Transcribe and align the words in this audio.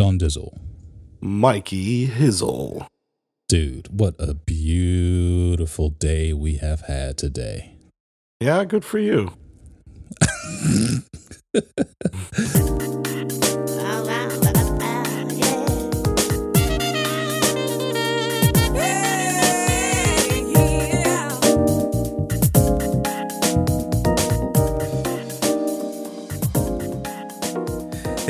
Sean 0.00 0.18
Dizzle. 0.18 0.58
Mikey 1.20 2.08
Hizzle. 2.08 2.86
Dude, 3.50 3.88
what 4.00 4.14
a 4.18 4.32
beautiful 4.32 5.90
day 5.90 6.32
we 6.32 6.54
have 6.54 6.80
had 6.80 7.18
today. 7.18 7.76
Yeah, 8.40 8.64
good 8.64 8.82
for 8.82 8.98
you. 8.98 9.34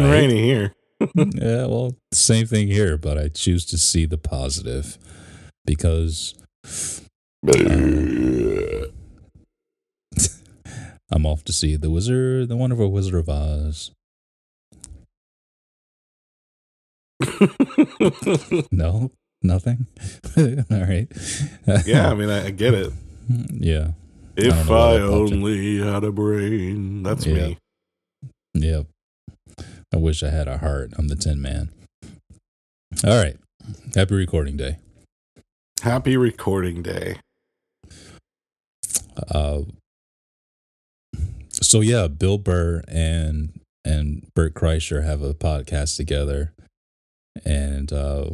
And 0.00 0.10
right. 0.10 0.20
rainy 0.20 0.42
here. 0.42 0.74
yeah, 1.14 1.66
well, 1.66 1.96
same 2.12 2.46
thing 2.46 2.68
here, 2.68 2.96
but 2.98 3.16
I 3.18 3.28
choose 3.28 3.64
to 3.66 3.78
see 3.78 4.04
the 4.06 4.18
positive 4.18 4.98
because 5.64 6.34
uh, 7.48 8.86
I'm 11.10 11.24
off 11.26 11.42
to 11.44 11.52
see 11.52 11.76
the 11.76 11.90
Wizard, 11.90 12.48
the 12.48 12.56
Wonderful 12.56 12.90
Wizard 12.92 13.14
of 13.14 13.28
Oz. 13.28 13.92
No, 18.72 19.10
nothing. 19.42 19.86
All 20.36 20.44
right. 20.70 21.06
yeah, 21.86 22.10
I 22.10 22.14
mean, 22.14 22.30
I, 22.30 22.46
I 22.46 22.50
get 22.50 22.74
it. 22.74 22.92
yeah. 23.28 23.92
If 24.36 24.70
I, 24.70 24.96
in. 24.96 25.02
only 25.02 25.78
had 25.78 26.04
a 26.04 26.12
brain. 26.12 27.02
That's 27.02 27.26
Yeah. 27.26 27.34
me. 27.48 27.58
Yep. 28.54 28.86
I 29.92 29.96
wish 29.96 30.22
I 30.22 30.30
had 30.30 30.48
a 30.48 30.58
heart. 30.58 30.92
I'm 30.96 31.08
the 31.08 31.16
Tin 31.16 31.42
Man. 31.42 31.70
All 33.04 33.16
right. 33.16 33.36
Happy 33.94 34.14
recording 34.14 34.56
day. 34.56 34.78
Happy 35.82 36.16
recording 36.16 36.82
day. 36.82 37.16
Uh, 39.28 39.62
so 41.50 41.80
yeah, 41.80 42.06
Bill 42.06 42.38
Burr 42.38 42.82
and 42.88 43.60
and 43.84 44.28
Bert 44.34 44.54
Kreischer 44.54 45.04
have 45.04 45.22
a 45.22 45.34
podcast 45.34 45.96
together, 45.96 46.52
and 47.44 47.92
uh, 47.92 48.30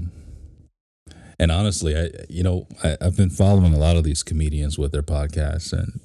and 1.38 1.50
honestly, 1.50 1.96
I 1.96 2.10
you 2.28 2.42
know 2.42 2.66
I, 2.82 2.96
I've 3.00 3.16
been 3.16 3.30
following 3.30 3.74
a 3.74 3.78
lot 3.78 3.96
of 3.96 4.04
these 4.04 4.22
comedians 4.22 4.78
with 4.78 4.92
their 4.92 5.02
podcasts, 5.02 5.72
and 5.72 6.00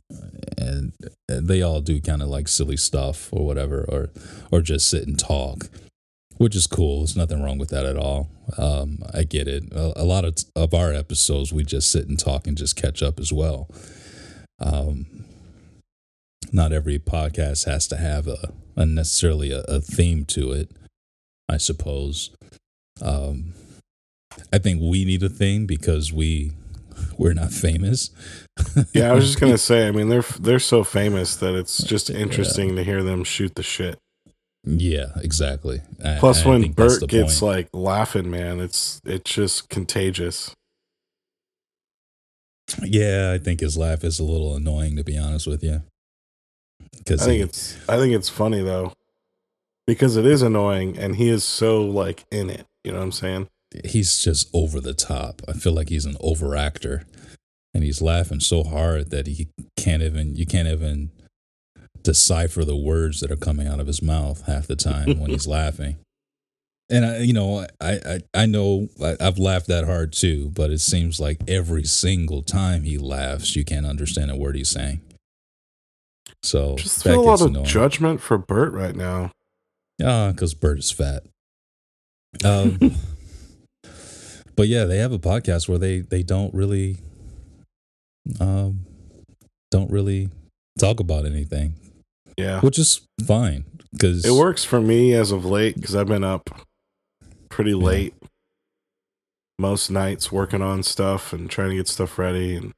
and 0.57 0.93
they 1.27 1.61
all 1.61 1.81
do 1.81 2.01
kind 2.01 2.21
of 2.21 2.27
like 2.27 2.47
silly 2.47 2.77
stuff 2.77 3.29
or 3.31 3.45
whatever, 3.45 3.85
or 3.87 4.09
or 4.51 4.61
just 4.61 4.89
sit 4.89 5.07
and 5.07 5.17
talk, 5.17 5.69
which 6.37 6.55
is 6.55 6.67
cool. 6.67 6.99
There's 6.99 7.17
nothing 7.17 7.41
wrong 7.41 7.57
with 7.57 7.69
that 7.69 7.85
at 7.85 7.97
all. 7.97 8.29
Um, 8.57 8.99
I 9.13 9.23
get 9.23 9.47
it. 9.47 9.71
A, 9.71 10.01
a 10.01 10.05
lot 10.05 10.25
of 10.25 10.35
of 10.55 10.73
our 10.73 10.93
episodes, 10.93 11.53
we 11.53 11.63
just 11.63 11.91
sit 11.91 12.07
and 12.07 12.19
talk 12.19 12.47
and 12.47 12.57
just 12.57 12.75
catch 12.75 13.01
up 13.01 13.19
as 13.19 13.31
well. 13.31 13.69
Um, 14.59 15.25
not 16.51 16.73
every 16.73 16.99
podcast 16.99 17.65
has 17.65 17.87
to 17.87 17.97
have 17.97 18.27
a, 18.27 18.51
a 18.75 18.85
necessarily 18.85 19.51
a, 19.51 19.61
a 19.61 19.79
theme 19.79 20.25
to 20.25 20.51
it, 20.51 20.69
I 21.47 21.57
suppose. 21.57 22.31
Um, 23.01 23.53
I 24.53 24.57
think 24.57 24.81
we 24.81 25.05
need 25.05 25.23
a 25.23 25.29
theme 25.29 25.65
because 25.65 26.11
we 26.13 26.53
we're 27.17 27.33
not 27.33 27.51
famous. 27.51 28.09
Yeah, 28.93 29.11
I 29.11 29.13
was 29.13 29.25
just 29.25 29.39
gonna 29.39 29.57
say. 29.71 29.87
I 29.87 29.91
mean, 29.91 30.09
they're 30.09 30.21
they're 30.39 30.59
so 30.59 30.83
famous 30.83 31.35
that 31.37 31.55
it's 31.55 31.83
just 31.83 32.09
interesting 32.09 32.75
to 32.75 32.83
hear 32.83 33.01
them 33.03 33.23
shoot 33.23 33.55
the 33.55 33.63
shit. 33.63 33.97
yeah, 34.63 35.07
exactly. 35.17 35.81
I- 36.03 36.17
Plus, 36.19 36.45
I 36.45 36.49
when 36.49 36.71
Bert 36.73 37.07
gets 37.07 37.39
point. 37.39 37.55
like 37.55 37.69
laughing, 37.73 38.29
man, 38.29 38.59
it's 38.59 39.01
it's 39.05 39.31
just 39.33 39.69
contagious. 39.69 40.53
yeah, 42.83 43.31
I 43.33 43.37
think 43.37 43.59
his 43.61 43.77
laugh 43.77 44.03
is 44.03 44.19
a 44.19 44.23
little 44.23 44.55
annoying 44.55 44.95
to 44.97 45.03
be 45.03 45.17
honest 45.17 45.47
with 45.47 45.63
you. 45.63 45.81
Because 46.97 47.21
I 47.23 47.25
think 47.25 47.43
it's 47.43 47.77
I 47.89 47.97
think 47.97 48.13
it's 48.13 48.29
funny 48.29 48.61
though, 48.61 48.93
because 49.87 50.17
it 50.17 50.25
is 50.25 50.41
annoying, 50.41 50.97
and 50.97 51.15
he 51.15 51.29
is 51.29 51.43
so 51.43 51.83
like 51.83 52.25
in 52.31 52.49
it. 52.49 52.65
You 52.83 52.91
know 52.91 52.99
what 52.99 53.05
I'm 53.05 53.11
saying? 53.11 53.47
He's 53.85 54.23
just 54.23 54.49
over 54.53 54.79
the 54.79 54.93
top. 54.93 55.41
I 55.47 55.53
feel 55.53 55.73
like 55.73 55.89
he's 55.89 56.05
an 56.05 56.15
overactor, 56.15 57.05
and 57.73 57.83
he's 57.83 58.01
laughing 58.01 58.39
so 58.39 58.63
hard 58.63 59.09
that 59.11 59.27
he 59.27 59.47
can't 59.77 60.03
even 60.03 60.35
you 60.35 60.45
can't 60.45 60.67
even 60.67 61.11
decipher 62.03 62.65
the 62.65 62.75
words 62.75 63.19
that 63.19 63.31
are 63.31 63.35
coming 63.35 63.67
out 63.67 63.79
of 63.79 63.87
his 63.87 64.01
mouth 64.01 64.45
half 64.47 64.65
the 64.67 64.75
time 64.75 65.19
when 65.19 65.29
he's 65.29 65.47
laughing. 65.59 65.97
And 66.89 67.05
I, 67.05 67.17
you 67.19 67.31
know, 67.31 67.65
I, 67.79 67.91
I, 68.05 68.19
I 68.33 68.45
know 68.47 68.89
I, 69.01 69.15
I've 69.21 69.37
laughed 69.37 69.67
that 69.67 69.85
hard 69.85 70.11
too, 70.11 70.49
but 70.49 70.71
it 70.71 70.79
seems 70.79 71.19
like 71.21 71.39
every 71.47 71.83
single 71.85 72.41
time 72.41 72.83
he 72.83 72.97
laughs, 72.97 73.55
you 73.55 73.63
can't 73.63 73.85
understand 73.85 74.29
a 74.29 74.35
word 74.35 74.57
he's 74.57 74.69
saying. 74.71 74.99
So 76.43 76.75
Just 76.75 77.03
feel 77.03 77.19
a 77.19 77.21
lot 77.21 77.39
of 77.41 77.47
annoying. 77.47 77.65
judgment 77.65 78.19
for 78.19 78.37
Bert 78.37 78.73
right 78.73 78.95
now. 78.95 79.31
Ah, 80.03 80.31
because 80.31 80.53
Bert 80.53 80.79
is 80.79 80.91
fat. 80.91 81.23
Um, 82.45 82.79
but 84.55 84.67
yeah, 84.67 84.85
they 84.85 84.97
have 84.97 85.11
a 85.11 85.19
podcast 85.19 85.67
where 85.69 85.77
they 85.77 85.99
they 86.01 86.23
don't 86.23 86.53
really, 86.53 86.97
um, 88.39 88.85
don't 89.71 89.91
really 89.91 90.29
talk 90.79 90.99
about 90.99 91.25
anything, 91.25 91.75
Yeah, 92.37 92.61
which 92.61 92.77
is 92.79 93.01
fine 93.25 93.65
because 93.91 94.25
it 94.25 94.33
works 94.33 94.63
for 94.63 94.79
me 94.81 95.13
as 95.13 95.31
of 95.31 95.45
late 95.45 95.75
because 95.75 95.95
I've 95.95 96.07
been 96.07 96.23
up 96.23 96.49
pretty 97.49 97.73
late 97.73 98.13
most 99.59 99.91
nights 99.91 100.31
working 100.31 100.61
on 100.61 100.81
stuff 100.81 101.33
and 101.33 101.49
trying 101.49 101.69
to 101.69 101.75
get 101.75 101.87
stuff 101.87 102.17
ready 102.17 102.55
and 102.55 102.73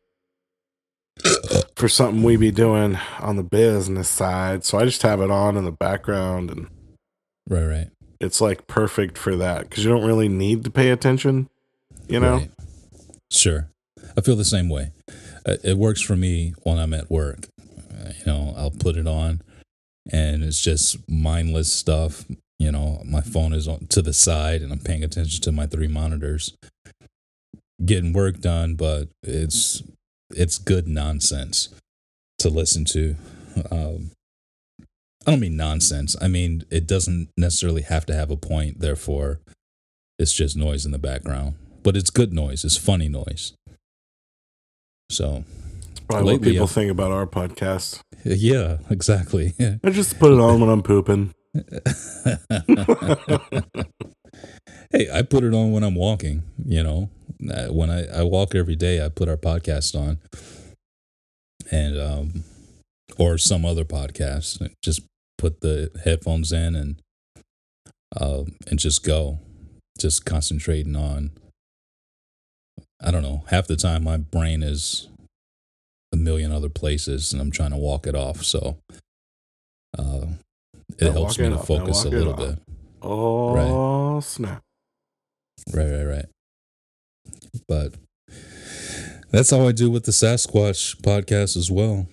for 1.76 1.88
something 1.88 2.24
we 2.24 2.36
be 2.36 2.52
doing 2.52 2.98
on 3.20 3.36
the 3.38 3.44
business 3.44 4.10
side. 4.10 4.66
So 4.66 4.78
I 4.80 4.86
just 4.86 5.02
have 5.04 5.22
it 5.22 5.32
on 5.32 5.56
in 5.56 5.64
the 5.66 5.72
background 5.72 6.50
and 6.50 6.68
Right, 7.50 7.66
right. 7.66 7.90
it's 8.20 8.42
like 8.42 8.68
perfect 8.68 9.18
for 9.18 9.36
that 9.36 9.70
because 9.70 9.84
you 9.86 9.92
don't 9.92 10.06
really 10.06 10.28
need 10.28 10.64
to 10.66 10.72
pay 10.72 10.90
attention. 10.90 11.48
You 12.08 12.20
know, 12.20 12.38
Right. 12.38 12.52
Sure, 13.32 13.68
I 14.16 14.22
feel 14.22 14.36
the 14.36 14.46
same 14.46 14.70
way. 14.70 14.92
Uh, 15.46 15.58
It 15.64 15.78
works 15.78 16.02
for 16.02 16.16
me 16.16 16.54
when 16.64 16.78
I'm 16.78 16.94
at 16.94 17.10
work. 17.10 17.48
Uh, 17.60 18.12
You 18.20 18.26
know, 18.26 18.54
I'll 18.58 18.72
put 18.72 18.96
it 18.98 19.08
on, 19.08 19.42
and 20.12 20.44
it's 20.44 20.62
just 20.62 20.98
mindless 21.10 21.72
stuff. 21.74 22.26
You 22.60 22.72
know, 22.72 23.02
my 23.06 23.22
phone 23.22 23.54
is 23.54 23.68
on 23.68 23.88
to 23.88 24.02
the 24.02 24.14
side, 24.14 24.62
and 24.62 24.72
I'm 24.72 24.80
paying 24.80 25.04
attention 25.04 25.42
to 25.42 25.52
my 25.52 25.66
three 25.66 25.88
monitors, 25.88 26.54
getting 27.84 28.14
work 28.14 28.40
done. 28.40 28.76
But 28.76 29.10
it's 29.24 29.82
it's 30.36 30.58
good 30.58 30.88
nonsense 30.88 31.70
to 32.40 32.50
listen 32.50 32.86
to. 32.86 33.16
Um, 33.72 34.12
I 35.26 35.32
don't 35.32 35.40
mean 35.40 35.56
nonsense. 35.58 36.16
I 36.22 36.28
mean 36.28 36.64
it 36.70 36.86
doesn't 36.88 37.30
necessarily 37.38 37.82
have 37.82 38.06
to 38.08 38.14
have 38.14 38.30
a 38.30 38.38
point. 38.38 38.80
Therefore, 38.80 39.40
it's 40.20 40.34
just 40.34 40.56
noise 40.56 40.86
in 40.86 40.92
the 40.92 40.98
background. 41.00 41.56
But 41.84 41.98
it's 41.98 42.10
good 42.10 42.34
noise. 42.34 42.64
It's 42.66 42.78
funny 42.78 43.10
noise. 43.10 43.54
So 45.10 45.44
probably 46.08 46.34
what 46.36 46.42
people 46.44 46.64
I've- 46.64 46.74
think 46.74 46.92
about 46.92 47.12
our 47.12 47.28
podcast. 47.28 48.00
yeah, 48.26 48.78
exactly. 48.90 49.54
I 49.84 49.90
just 49.90 50.18
put 50.20 50.32
it 50.32 50.40
on 50.40 50.60
when 50.62 50.70
I'm 50.70 50.82
pooping. 50.82 51.34
hey, 54.92 55.10
I 55.14 55.22
put 55.22 55.44
it 55.44 55.54
on 55.54 55.72
when 55.72 55.84
I'm 55.84 55.96
walking. 55.96 56.44
You 56.66 56.84
know, 56.84 57.10
Uh, 57.50 57.68
when 57.68 57.90
I, 57.90 58.06
I 58.08 58.24
walk 58.24 58.56
every 58.56 58.76
day, 58.76 59.04
I 59.04 59.10
put 59.10 59.28
our 59.30 59.38
podcast 59.38 59.96
on, 60.00 60.20
and 61.70 62.00
um, 62.00 62.44
or 63.18 63.38
some 63.38 63.66
other 63.66 63.84
podcast. 63.86 64.66
Just 64.84 65.02
put 65.38 65.62
the 65.62 65.92
headphones 66.06 66.52
in 66.52 66.76
and 66.76 66.96
uh, 68.16 68.44
and 68.68 68.80
just 68.80 69.04
go, 69.04 69.40
just 70.00 70.26
concentrating 70.26 70.96
on. 70.96 71.32
I 73.04 73.12
don't 73.12 73.24
know. 73.24 73.44
Half 73.50 73.68
the 73.68 73.76
time, 73.76 74.04
my 74.04 74.18
brain 74.18 74.64
is 74.64 75.10
a 76.14 76.16
million 76.16 76.52
other 76.52 76.70
places, 76.70 77.34
and 77.34 77.42
I'm 77.42 77.52
trying 77.52 77.72
to 77.72 77.78
walk 77.78 78.08
it 78.08 78.16
off. 78.16 78.44
So, 78.44 78.78
uh, 79.98 80.28
it 80.98 81.06
Now 81.06 81.12
helps 81.12 81.38
me 81.38 81.48
it 81.48 81.50
to 81.50 81.56
off. 81.58 81.68
Focus 81.68 82.06
a 82.06 82.10
little 82.10 82.34
bit. 82.34 82.60
Oh 83.02 84.20
snap! 84.22 84.62
Right, 85.74 85.92
right, 85.92 86.06
right. 86.06 86.26
But 87.68 87.94
that's 89.32 89.50
how 89.50 89.68
I 89.68 89.72
do 89.72 89.90
with 89.92 90.06
the 90.06 90.12
Sasquatch 90.12 91.02
podcast 91.02 91.58
as 91.58 91.70
well. 91.70 92.08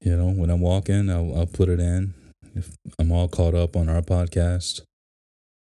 You 0.00 0.16
know, 0.16 0.28
when 0.30 0.50
I'm 0.50 0.60
walking, 0.60 1.10
I'll, 1.10 1.36
I'll 1.36 1.46
put 1.46 1.68
it 1.68 1.80
in. 1.80 2.14
If 2.54 2.76
I'm 2.98 3.10
all 3.10 3.28
caught 3.28 3.54
up 3.54 3.76
on 3.76 3.88
our 3.88 4.02
podcast, 4.02 4.82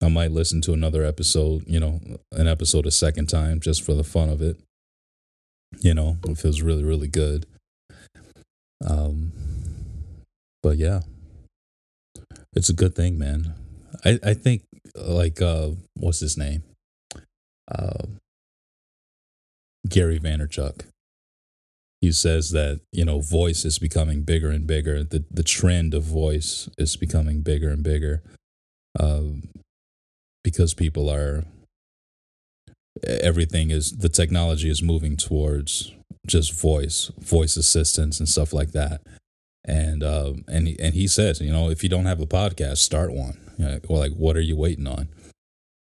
I 0.01 0.09
might 0.09 0.31
listen 0.31 0.61
to 0.61 0.73
another 0.73 1.03
episode, 1.03 1.63
you 1.67 1.79
know, 1.79 1.99
an 2.31 2.47
episode 2.47 2.85
a 2.85 2.91
second 2.91 3.27
time 3.27 3.59
just 3.59 3.83
for 3.83 3.93
the 3.93 4.03
fun 4.03 4.29
of 4.29 4.41
it. 4.41 4.57
You 5.79 5.93
know, 5.93 6.17
it 6.27 6.37
feels 6.37 6.61
really, 6.61 6.83
really 6.83 7.07
good. 7.07 7.45
Um, 8.85 9.31
but 10.63 10.77
yeah, 10.77 11.01
it's 12.53 12.69
a 12.69 12.73
good 12.73 12.95
thing, 12.95 13.17
man. 13.17 13.53
I, 14.03 14.19
I 14.23 14.33
think 14.33 14.63
like 14.95 15.41
uh 15.41 15.69
what's 15.95 16.19
his 16.19 16.37
name? 16.37 16.63
Uh, 17.69 18.05
Gary 19.87 20.19
Vaynerchuk. 20.19 20.85
He 22.01 22.11
says 22.11 22.49
that, 22.51 22.81
you 22.91 23.05
know, 23.05 23.21
voice 23.21 23.63
is 23.63 23.77
becoming 23.77 24.23
bigger 24.23 24.49
and 24.49 24.65
bigger. 24.65 25.03
The 25.03 25.23
the 25.29 25.43
trend 25.43 25.93
of 25.93 26.03
voice 26.03 26.69
is 26.77 26.95
becoming 26.95 27.41
bigger 27.41 27.69
and 27.69 27.83
bigger. 27.83 28.23
Um 28.99 29.49
because 30.43 30.73
people 30.73 31.09
are 31.09 31.43
everything 33.03 33.71
is 33.71 33.91
the 33.97 34.09
technology 34.09 34.69
is 34.69 34.83
moving 34.83 35.15
towards 35.15 35.93
just 36.27 36.53
voice, 36.53 37.11
voice 37.19 37.57
assistants 37.57 38.19
and 38.19 38.29
stuff 38.29 38.53
like 38.53 38.71
that. 38.71 39.01
And 39.63 40.03
um 40.03 40.43
and 40.47 40.67
he, 40.67 40.79
and 40.79 40.93
he 40.93 41.07
says, 41.07 41.39
you 41.39 41.51
know, 41.51 41.69
if 41.69 41.83
you 41.83 41.89
don't 41.89 42.05
have 42.05 42.21
a 42.21 42.25
podcast, 42.27 42.77
start 42.77 43.11
one. 43.11 43.37
Or 43.87 43.97
like, 43.97 44.13
what 44.13 44.35
are 44.35 44.41
you 44.41 44.55
waiting 44.55 44.87
on? 44.87 45.07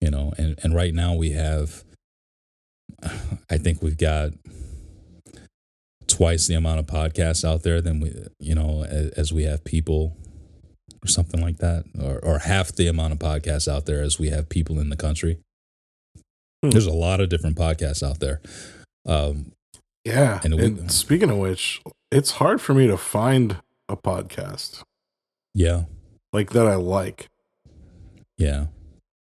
You 0.01 0.11
know, 0.11 0.33
and 0.37 0.59
and 0.63 0.75
right 0.75 0.93
now 0.95 1.15
we 1.15 1.31
have, 1.31 1.85
I 3.49 3.59
think 3.59 3.83
we've 3.83 3.99
got 3.99 4.33
twice 6.07 6.49
the 6.49 6.55
amount 6.55 6.81
of 6.81 6.87
podcasts 6.87 7.45
out 7.45 7.63
there 7.63 7.81
than 7.81 8.01
we, 8.01 8.13
you 8.41 8.55
know, 8.55 8.85
as, 8.85 9.11
as 9.11 9.33
we 9.33 9.45
have 9.45 9.65
people, 9.65 10.17
or 11.03 11.09
something 11.09 11.41
like 11.41 11.59
that, 11.59 11.85
or 12.01 12.19
or 12.25 12.39
half 12.41 12.73
the 12.73 12.87
amount 12.89 13.13
of 13.13 13.19
podcasts 13.19 13.67
out 13.69 13.87
there 13.87 14.03
as 14.03 14.19
we 14.19 14.31
have 14.31 14.49
people 14.49 14.79
in 14.79 14.91
the 14.91 14.97
country. 14.97 15.39
Hmm. 16.63 16.71
There's 16.71 16.87
a 16.87 16.93
lot 16.93 17.21
of 17.21 17.29
different 17.29 17.57
podcasts 17.57 18.03
out 18.03 18.21
there. 18.21 18.41
Um, 19.07 19.53
Yeah. 20.05 20.41
And 20.45 20.55
And, 20.55 20.91
speaking 20.93 21.31
of 21.31 21.39
which, 21.39 21.81
it's 22.11 22.33
hard 22.33 22.61
for 22.61 22.75
me 22.75 22.87
to 22.87 22.97
find 22.97 23.57
a 23.89 23.97
podcast 23.97 24.83
yeah, 25.55 25.85
like 26.33 26.51
that 26.51 26.67
I 26.67 26.77
like 26.77 27.29
yeah, 28.39 28.67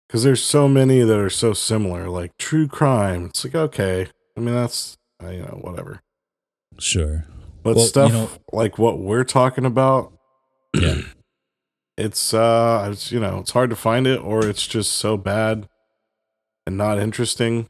because 0.07 0.23
there's 0.25 0.43
so 0.43 0.69
many 0.69 1.01
that 1.01 1.19
are 1.19 1.31
so 1.31 1.53
similar, 1.55 2.09
like 2.11 2.37
true 2.39 2.69
crime. 2.69 3.27
It's 3.27 3.45
like 3.45 3.55
okay, 3.55 4.09
I 4.37 4.41
mean 4.41 4.55
that's 4.55 4.97
uh, 5.25 5.31
you 5.31 5.41
know 5.43 5.59
whatever, 5.63 6.01
sure, 6.79 7.25
but 7.63 7.77
Well, 7.77 7.85
you 7.85 7.89
stuff 7.89 8.13
know- 8.13 8.31
like 8.53 8.79
what 8.79 8.99
we're 8.99 9.25
talking 9.25 9.65
about, 9.65 10.13
yeah, 10.77 11.01
it's 11.99 12.33
uh, 12.33 12.89
it's 12.91 13.13
you 13.13 13.21
know 13.21 13.39
it's 13.41 13.51
hard 13.51 13.69
to 13.71 13.77
find 13.77 14.07
it 14.07 14.21
or 14.21 14.47
it's 14.47 14.67
just 14.67 14.93
so 14.93 15.17
bad 15.19 15.69
and 16.67 16.79
not 16.79 16.99
interesting. 16.99 17.69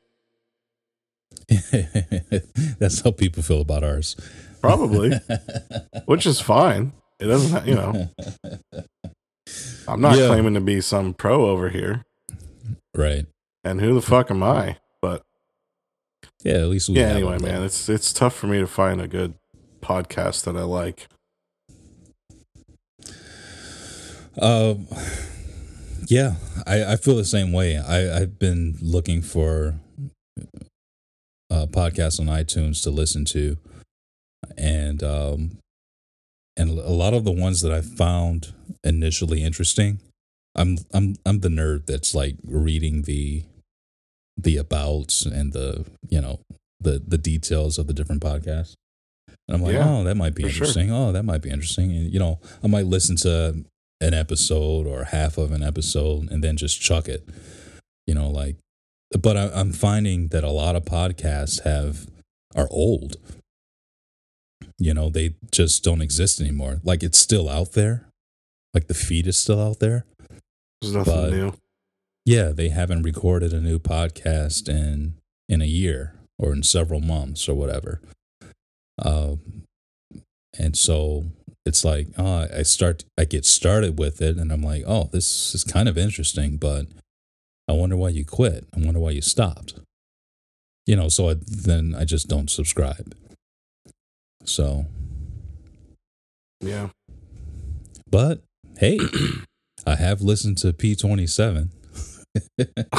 That's 2.78 3.00
how 3.02 3.10
people 3.12 3.42
feel 3.42 3.60
about 3.62 3.84
ours. 3.84 4.16
Probably, 4.60 5.12
which 6.06 6.26
is 6.26 6.40
fine. 6.40 6.92
It 7.20 7.26
doesn't, 7.26 7.50
ha- 7.52 7.62
you 7.66 7.74
know. 7.74 8.10
I'm 9.88 10.00
not 10.00 10.18
Yeah. 10.18 10.26
claiming 10.28 10.54
to 10.54 10.60
be 10.60 10.80
some 10.80 11.14
pro 11.14 11.46
over 11.46 11.70
here, 11.70 12.04
right? 12.94 13.26
and 13.64 13.80
who 13.80 13.94
the 13.94 14.02
fuck 14.02 14.30
am 14.30 14.42
I? 14.42 14.76
But 15.00 15.22
Yeah, 16.44 16.54
at 16.58 16.68
least 16.68 16.88
we. 16.88 16.96
yeah, 16.96 17.08
anyway, 17.08 17.38
man, 17.38 17.62
it's 17.62 17.88
it's 17.88 18.12
tough 18.12 18.34
for 18.34 18.46
me 18.46 18.58
to 18.58 18.66
find 18.66 19.00
a 19.00 19.08
good 19.08 19.34
podcast 19.80 20.44
that 20.44 20.56
I 20.56 20.62
like. 20.62 21.08
Um, 24.40 24.86
yeah, 26.06 26.34
I, 26.66 26.92
I 26.92 26.96
feel 26.96 27.16
the 27.16 27.24
same 27.24 27.52
way. 27.52 27.76
I, 27.76 28.18
I've 28.20 28.38
been 28.38 28.76
looking 28.80 29.22
for 29.22 29.74
uh, 31.50 31.66
podcasts 31.66 32.20
on 32.20 32.26
iTunes 32.26 32.82
to 32.84 32.90
listen 32.90 33.24
to, 33.26 33.56
and 34.56 35.02
um, 35.02 35.58
and 36.56 36.70
a 36.70 36.90
lot 36.90 37.14
of 37.14 37.24
the 37.24 37.32
ones 37.32 37.60
that 37.62 37.72
I 37.72 37.80
found 37.80 38.52
initially 38.84 39.42
interesting, 39.42 40.00
I'm 40.54 40.78
I'm 40.92 41.16
I'm 41.26 41.40
the 41.40 41.48
nerd 41.48 41.86
that's 41.86 42.14
like 42.14 42.36
reading 42.44 43.02
the 43.02 43.44
the 44.36 44.56
abouts 44.56 45.26
and 45.26 45.52
the 45.52 45.84
you 46.08 46.20
know 46.20 46.40
the 46.80 47.02
the 47.06 47.18
details 47.18 47.78
of 47.78 47.86
the 47.86 47.94
different 47.94 48.22
podcasts. 48.22 48.74
And 49.48 49.56
I'm 49.56 49.62
like, 49.62 49.74
Yeah, 49.74 49.88
oh, 49.88 50.04
that 50.04 50.16
might 50.16 50.34
be 50.34 50.44
for 50.44 50.50
sure. 50.50 50.66
interesting. 50.66 50.92
Oh, 50.92 51.10
that 51.12 51.24
might 51.24 51.42
be 51.42 51.50
interesting. 51.50 51.90
And 51.90 52.12
you 52.12 52.18
know, 52.18 52.38
I 52.62 52.66
might 52.66 52.86
listen 52.86 53.16
to 53.16 53.64
an 54.00 54.14
episode 54.14 54.86
or 54.86 55.04
half 55.04 55.38
of 55.38 55.50
an 55.52 55.62
episode 55.62 56.30
and 56.30 56.42
then 56.42 56.56
just 56.56 56.80
chuck 56.80 57.08
it. 57.08 57.28
You 58.06 58.14
know, 58.14 58.30
like, 58.30 58.56
but 59.20 59.36
I, 59.36 59.50
I'm 59.52 59.72
finding 59.72 60.28
that 60.28 60.44
a 60.44 60.50
lot 60.50 60.76
of 60.76 60.84
podcasts 60.84 61.62
have 61.64 62.06
are 62.54 62.68
old. 62.70 63.16
You 64.78 64.94
know, 64.94 65.10
they 65.10 65.34
just 65.50 65.82
don't 65.82 66.00
exist 66.02 66.40
anymore. 66.40 66.80
Like 66.84 67.02
it's 67.02 67.18
still 67.18 67.48
out 67.48 67.72
there, 67.72 68.06
like 68.72 68.86
the 68.86 68.94
feed 68.94 69.26
is 69.26 69.36
still 69.36 69.60
out 69.60 69.80
there. 69.80 70.04
There's 70.80 70.94
nothing 70.94 71.14
But- 71.14 71.30
new. 71.32 71.52
Yeah, 72.24 72.48
they 72.50 72.68
haven't 72.68 73.04
recorded 73.04 73.54
a 73.54 73.60
new 73.60 73.78
podcast 73.78 74.68
in 74.68 75.14
in 75.48 75.62
a 75.62 75.66
year 75.66 76.14
or 76.38 76.52
in 76.52 76.62
several 76.62 77.00
months 77.00 77.48
or 77.48 77.54
whatever. 77.54 78.02
Um, 79.02 79.62
and 80.58 80.76
so 80.76 81.24
it's 81.68 81.84
like, 81.84 82.08
oh, 82.18 82.48
I 82.52 82.62
start, 82.62 83.04
I 83.16 83.24
get 83.24 83.44
started 83.44 83.98
with 83.98 84.20
it, 84.20 84.36
and 84.36 84.50
I'm 84.52 84.62
like, 84.62 84.82
oh, 84.86 85.08
this 85.12 85.54
is 85.54 85.62
kind 85.64 85.88
of 85.88 85.96
interesting, 85.96 86.56
but 86.56 86.86
I 87.68 87.72
wonder 87.72 87.96
why 87.96 88.08
you 88.08 88.24
quit. 88.24 88.66
I 88.74 88.80
wonder 88.80 88.98
why 89.00 89.10
you 89.10 89.20
stopped. 89.22 89.74
You 90.86 90.96
know, 90.96 91.08
so 91.08 91.28
I, 91.30 91.34
then 91.46 91.94
I 91.96 92.04
just 92.04 92.26
don't 92.28 92.50
subscribe. 92.50 93.14
So, 94.44 94.86
Yeah. 96.60 96.88
but 98.10 98.42
hey, 98.78 98.98
I 99.86 99.96
have 99.96 100.22
listened 100.22 100.58
to 100.58 100.72
P27. 100.72 101.68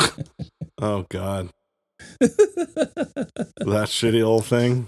Oh 0.81 1.05
God, 1.09 1.49
that 2.21 3.87
shitty 3.89 4.23
old 4.23 4.45
thing. 4.45 4.87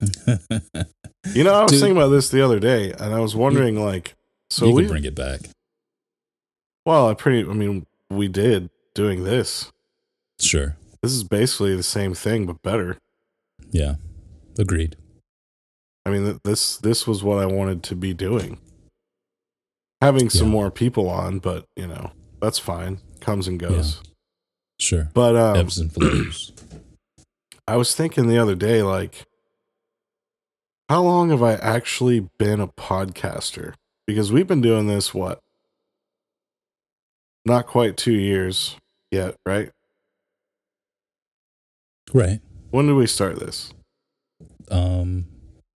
You 1.34 1.44
know, 1.44 1.52
I 1.52 1.62
was 1.62 1.72
Dude. 1.72 1.80
thinking 1.80 1.96
about 1.98 2.08
this 2.08 2.30
the 2.30 2.42
other 2.42 2.58
day, 2.58 2.92
and 2.92 3.14
I 3.14 3.20
was 3.20 3.36
wondering, 3.36 3.78
like, 3.78 4.14
so 4.48 4.66
you 4.68 4.74
we, 4.74 4.86
bring 4.88 5.04
it 5.04 5.14
back. 5.14 5.40
well, 6.86 7.08
I 7.08 7.14
pretty, 7.14 7.48
I 7.48 7.52
mean, 7.52 7.84
we 8.08 8.26
did 8.26 8.70
doing 8.94 9.22
this. 9.22 9.70
Sure. 10.40 10.76
This 11.02 11.12
is 11.12 11.22
basically 11.22 11.76
the 11.76 11.82
same 11.82 12.14
thing, 12.14 12.46
but 12.46 12.62
better. 12.62 12.96
Yeah. 13.70 13.96
Agreed. 14.58 14.96
I 16.06 16.10
mean, 16.10 16.40
this 16.42 16.78
this 16.78 17.06
was 17.06 17.22
what 17.22 17.38
I 17.38 17.46
wanted 17.46 17.82
to 17.84 17.94
be 17.94 18.14
doing. 18.14 18.58
Having 20.00 20.30
some 20.30 20.46
Yeah. 20.48 20.52
more 20.52 20.70
people 20.70 21.08
on, 21.10 21.38
but 21.38 21.66
you 21.76 21.86
know, 21.86 22.12
that's 22.40 22.58
fine. 22.58 22.98
Comes 23.20 23.46
and 23.46 23.60
goes. 23.60 24.00
Sure. 24.80 25.10
But 25.12 25.36
um, 25.36 25.56
Ebbs 25.56 25.78
and 25.78 25.92
flows. 25.92 26.52
I 27.68 27.76
was 27.76 27.94
thinking 27.94 28.26
the 28.26 28.38
other 28.38 28.54
day, 28.56 28.82
like, 28.82 29.26
how 30.90 31.00
long 31.02 31.30
have 31.30 31.40
I 31.40 31.52
actually 31.54 32.28
been 32.36 32.58
a 32.58 32.66
podcaster? 32.66 33.74
Because 34.08 34.32
we've 34.32 34.48
been 34.48 34.60
doing 34.60 34.88
this, 34.88 35.14
what? 35.14 35.38
Not 37.44 37.68
quite 37.68 37.96
two 37.96 38.12
years 38.12 38.76
yet, 39.08 39.36
right? 39.46 39.70
right. 42.12 42.40
When 42.72 42.88
did 42.88 42.94
we 42.94 43.06
start 43.06 43.38
this? 43.38 43.72
Um 44.68 45.26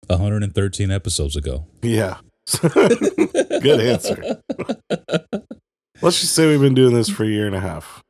113 0.07 0.89
episodes 0.89 1.35
ago. 1.35 1.67
Yeah. 1.83 2.17
Good 2.59 3.81
answer. 3.81 4.41
Let's 6.01 6.21
just 6.21 6.33
say 6.33 6.47
we've 6.47 6.59
been 6.59 6.73
doing 6.73 6.95
this 6.95 7.09
for 7.09 7.23
a 7.23 7.27
year 7.27 7.45
and 7.45 7.55
a 7.55 7.59
half. 7.59 8.01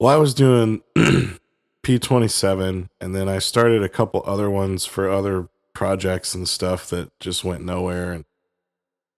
Well, 0.00 0.14
I 0.14 0.16
was 0.16 0.32
doing 0.32 0.80
P27, 1.84 2.88
and 3.02 3.14
then 3.14 3.28
I 3.28 3.38
started 3.38 3.82
a 3.82 3.88
couple 3.90 4.22
other 4.26 4.48
ones 4.48 4.86
for 4.86 5.10
other 5.10 5.48
projects 5.74 6.34
and 6.34 6.48
stuff 6.48 6.88
that 6.90 7.10
just 7.20 7.44
went 7.44 7.64
nowhere. 7.64 8.12
And 8.12 8.24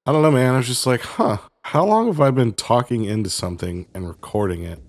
I 0.06 0.12
don't 0.12 0.22
know, 0.22 0.30
man. 0.30 0.54
I 0.54 0.56
was 0.58 0.66
just 0.66 0.86
like, 0.86 1.02
huh, 1.02 1.38
how 1.62 1.84
long 1.84 2.06
have 2.06 2.20
I 2.20 2.30
been 2.30 2.52
talking 2.52 3.04
into 3.04 3.30
something 3.30 3.86
and 3.94 4.08
recording 4.08 4.62
it? 4.62 4.80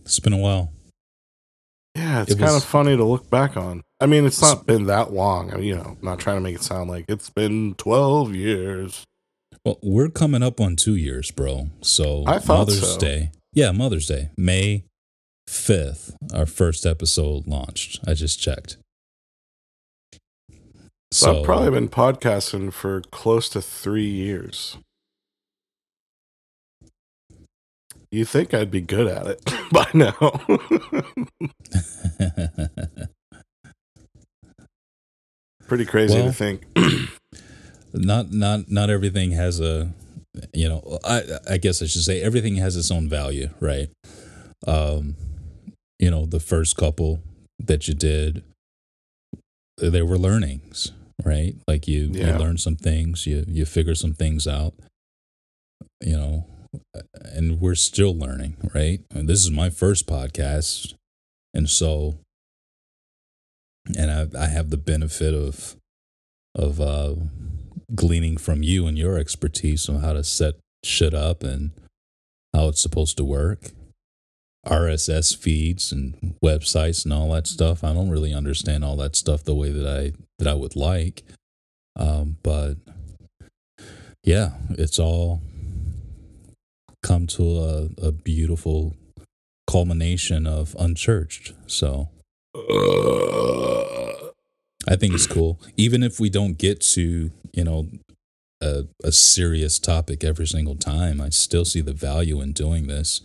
It's 0.00 0.20
been 0.20 0.32
a 0.32 0.38
while. 0.38 0.72
Yeah, 1.94 2.22
it's 2.22 2.32
It 2.32 2.38
kind 2.38 2.56
of 2.56 2.64
funny 2.64 2.96
to 2.96 3.04
look 3.04 3.30
back 3.30 3.56
on. 3.56 3.82
I 4.00 4.06
mean, 4.06 4.26
it's 4.26 4.42
not 4.42 4.66
been 4.66 4.86
that 4.86 5.12
long. 5.12 5.52
I 5.52 5.56
mean, 5.56 5.64
you 5.64 5.76
know, 5.76 5.96
I'm 5.96 5.98
not 6.02 6.18
trying 6.18 6.36
to 6.36 6.40
make 6.40 6.56
it 6.56 6.62
sound 6.62 6.90
like 6.90 7.04
it's 7.08 7.30
been 7.30 7.74
12 7.76 8.34
years. 8.34 9.04
Well, 9.64 9.78
we're 9.82 10.10
coming 10.10 10.42
up 10.42 10.60
on 10.60 10.76
two 10.76 10.96
years, 10.96 11.30
bro. 11.30 11.68
So 11.80 12.24
I 12.26 12.38
thought 12.38 12.68
Mother's 12.68 12.94
so. 12.94 12.98
Day. 12.98 13.30
Yeah, 13.52 13.70
Mother's 13.70 14.08
Day. 14.08 14.30
May 14.36 14.84
5th, 15.48 16.14
our 16.34 16.46
first 16.46 16.84
episode 16.84 17.46
launched. 17.46 18.00
I 18.06 18.14
just 18.14 18.40
checked. 18.40 18.76
So, 21.14 21.38
I've 21.38 21.44
probably 21.44 21.70
been 21.70 21.88
podcasting 21.88 22.72
for 22.72 23.02
close 23.12 23.48
to 23.50 23.62
three 23.62 24.08
years. 24.08 24.78
You 28.10 28.24
think 28.24 28.52
I'd 28.52 28.72
be 28.72 28.80
good 28.80 29.06
at 29.06 29.28
it 29.28 29.40
by 29.72 29.86
now? 29.94 30.10
Pretty 35.68 35.84
crazy 35.84 36.14
Well, 36.14 36.26
to 36.26 36.32
think. 36.32 36.66
not 37.92 38.32
not 38.32 38.68
not 38.68 38.90
everything 38.90 39.30
has 39.30 39.60
a 39.60 39.92
you 40.52 40.68
know 40.68 40.98
i 41.04 41.22
i 41.48 41.56
guess 41.58 41.80
i 41.80 41.86
should 41.86 42.02
say 42.02 42.20
everything 42.20 42.56
has 42.56 42.76
its 42.76 42.90
own 42.90 43.08
value 43.08 43.48
right 43.60 43.88
um 44.66 45.14
you 46.00 46.10
know 46.10 46.26
the 46.26 46.40
first 46.40 46.76
couple 46.76 47.20
that 47.60 47.86
you 47.86 47.94
did 47.94 48.42
there 49.78 50.04
were 50.04 50.18
learnings 50.18 50.90
right 51.22 51.54
like 51.68 51.86
you 51.86 52.10
Yeah. 52.12 52.32
you 52.32 52.38
learn 52.38 52.58
some 52.58 52.76
things 52.76 53.26
you 53.26 53.44
you 53.46 53.64
figure 53.64 53.94
some 53.94 54.14
things 54.14 54.46
out 54.46 54.74
you 56.00 56.16
know 56.16 56.46
and 57.32 57.60
we're 57.60 57.74
still 57.76 58.16
learning 58.16 58.56
right 58.74 59.00
and 59.14 59.28
this 59.28 59.40
is 59.44 59.50
my 59.50 59.70
first 59.70 60.06
podcast 60.06 60.94
and 61.54 61.70
so 61.70 62.16
and 63.96 64.10
i 64.10 64.26
i 64.44 64.46
have 64.48 64.70
the 64.70 64.76
benefit 64.76 65.34
of 65.34 65.76
of 66.54 66.80
uh 66.80 67.14
gleaning 67.94 68.36
from 68.36 68.62
you 68.62 68.86
and 68.86 68.98
your 68.98 69.18
expertise 69.18 69.88
on 69.88 70.00
how 70.00 70.12
to 70.12 70.24
set 70.24 70.54
shit 70.82 71.14
up 71.14 71.42
and 71.42 71.70
how 72.54 72.68
it's 72.68 72.80
supposed 72.80 73.16
to 73.16 73.24
work. 73.24 73.70
RSS 74.66 75.34
feeds 75.34 75.92
and 75.92 76.36
websites 76.42 77.04
and 77.04 77.12
all 77.12 77.30
that 77.32 77.46
stuff. 77.46 77.84
I 77.84 77.92
don't 77.92 78.10
really 78.10 78.34
understand 78.34 78.84
all 78.84 78.96
that 78.96 79.16
stuff 79.16 79.44
the 79.44 79.54
way 79.54 79.70
that 79.70 79.86
I 79.86 80.12
that 80.38 80.48
I 80.48 80.54
would 80.54 80.76
like. 80.76 81.22
Um, 81.96 82.38
but 82.42 82.74
yeah, 84.24 84.52
it's 84.70 84.98
all 84.98 85.42
come 87.02 87.26
to 87.26 87.58
a, 87.58 87.88
a 88.06 88.12
beautiful 88.12 88.96
culmination 89.66 90.46
of 90.46 90.74
unchurched. 90.78 91.52
So 91.66 92.08
I 94.86 94.96
think 94.96 95.14
it's 95.14 95.26
cool. 95.26 95.60
Even 95.76 96.02
if 96.02 96.18
we 96.18 96.30
don't 96.30 96.56
get 96.58 96.80
to, 96.80 97.30
you 97.52 97.64
know, 97.64 97.88
a, 98.60 98.84
a 99.02 99.12
serious 99.12 99.78
topic 99.78 100.24
every 100.24 100.46
single 100.46 100.76
time, 100.76 101.20
I 101.20 101.28
still 101.28 101.64
see 101.64 101.80
the 101.80 101.92
value 101.92 102.40
in 102.40 102.52
doing 102.52 102.86
this. 102.86 103.22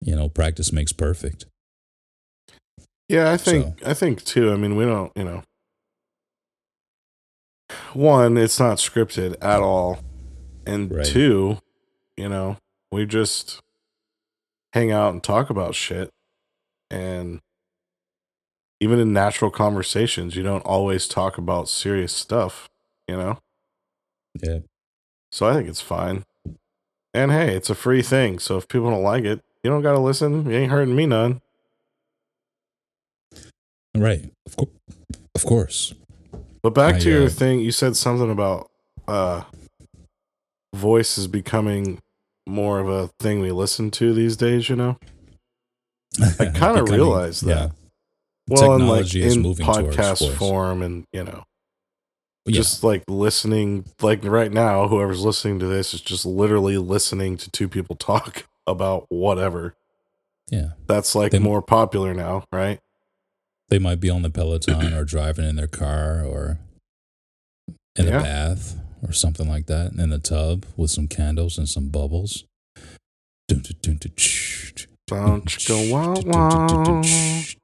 You 0.00 0.14
know, 0.14 0.28
practice 0.28 0.72
makes 0.72 0.92
perfect. 0.92 1.46
Yeah, 3.08 3.30
I 3.30 3.36
think 3.36 3.86
I 3.86 3.94
think 3.94 4.24
too. 4.24 4.52
I 4.52 4.56
mean, 4.56 4.76
we 4.76 4.84
don't, 4.84 5.12
you 5.16 5.24
know. 5.24 5.42
One, 7.94 8.36
it's 8.36 8.60
not 8.60 8.78
scripted 8.78 9.36
at 9.40 9.60
all. 9.60 10.00
And 10.66 10.92
Right. 10.92 11.04
two, 11.06 11.58
you 12.16 12.28
know, 12.28 12.58
we 12.92 13.06
just 13.06 13.60
hang 14.72 14.92
out 14.92 15.12
and 15.12 15.22
talk 15.22 15.50
about 15.50 15.74
shit. 15.74 16.10
And 16.90 17.40
even 18.80 18.98
in 18.98 19.12
natural 19.12 19.50
conversations, 19.50 20.36
you 20.36 20.42
don't 20.42 20.64
always 20.64 21.08
talk 21.08 21.38
about 21.38 21.68
serious 21.68 22.12
stuff, 22.12 22.68
you 23.08 23.16
know? 23.16 23.38
Yeah. 24.40 24.60
So 25.32 25.46
I 25.46 25.54
think 25.54 25.68
it's 25.68 25.80
fine. 25.80 26.24
And 27.12 27.32
hey, 27.32 27.56
it's 27.56 27.70
a 27.70 27.74
free 27.74 28.02
thing. 28.02 28.38
So 28.38 28.56
if 28.56 28.68
people 28.68 28.90
don't 28.90 29.02
like 29.02 29.24
it, 29.24 29.40
you 29.68 29.74
don't 29.74 29.82
got 29.82 29.92
to 29.92 29.98
listen. 29.98 30.46
You 30.48 30.56
ain't 30.56 30.70
hurting 30.72 30.96
me 30.96 31.04
none. 31.04 31.42
Right. 33.94 34.32
Of, 34.46 34.56
course. 34.56 34.70
of 35.34 35.44
course. 35.44 35.94
But 36.62 36.70
back 36.70 36.94
I, 36.94 36.98
to 37.00 37.10
your 37.10 37.26
uh, 37.26 37.28
thing, 37.28 37.60
you 37.60 37.70
said 37.70 37.94
something 37.94 38.30
about 38.30 38.70
uh 39.06 39.42
voice 40.74 41.18
is 41.18 41.26
becoming 41.26 41.98
more 42.46 42.78
of 42.78 42.88
a 42.88 43.10
thing 43.20 43.40
we 43.40 43.52
listen 43.52 43.90
to 43.90 44.14
these 44.14 44.38
days, 44.38 44.70
you 44.70 44.76
know? 44.76 44.96
I 46.18 46.46
kind 46.54 46.78
of 46.78 46.88
realized 46.88 47.44
that. 47.44 47.48
yeah. 47.48 47.68
Well, 48.48 48.76
in 48.76 48.86
like 48.88 49.14
in 49.14 49.42
podcast 49.42 50.34
form 50.36 50.80
and, 50.80 51.04
you 51.12 51.24
know, 51.24 51.44
Yeah. 52.46 52.56
just 52.56 52.82
like 52.82 53.04
listening 53.06 53.84
like 54.00 54.24
right 54.24 54.50
now 54.50 54.88
whoever's 54.88 55.22
listening 55.26 55.58
to 55.58 55.66
this 55.66 55.92
is 55.92 56.00
just 56.00 56.24
literally 56.24 56.78
listening 56.78 57.36
to 57.36 57.50
two 57.50 57.68
people 57.68 57.96
talk 57.96 58.47
about 58.68 59.06
whatever. 59.08 59.74
yeah. 60.50 60.70
That's 60.86 61.14
like 61.14 61.32
They- 61.32 61.38
more 61.40 61.60
popular 61.62 62.14
now, 62.14 62.44
right? 62.52 62.78
They 63.68 63.78
might 63.78 64.00
be 64.00 64.08
on 64.08 64.22
the 64.22 64.30
Peloton 64.30 64.94
or 64.94 65.04
driving 65.04 65.44
in 65.46 65.56
their 65.56 65.66
car 65.66 66.22
or 66.24 66.58
in 67.96 68.06
Yeah. 68.06 68.20
a 68.20 68.22
bath 68.22 68.78
or 69.06 69.12
something 69.12 69.46
like 69.48 69.66
that 69.66 69.92
in 69.92 70.08
the 70.10 70.18
tub 70.18 70.64
with 70.76 70.90
some 70.90 71.06
candles 71.06 71.58
and 71.58 71.68
some 71.68 71.88
bubbles. 71.90 72.44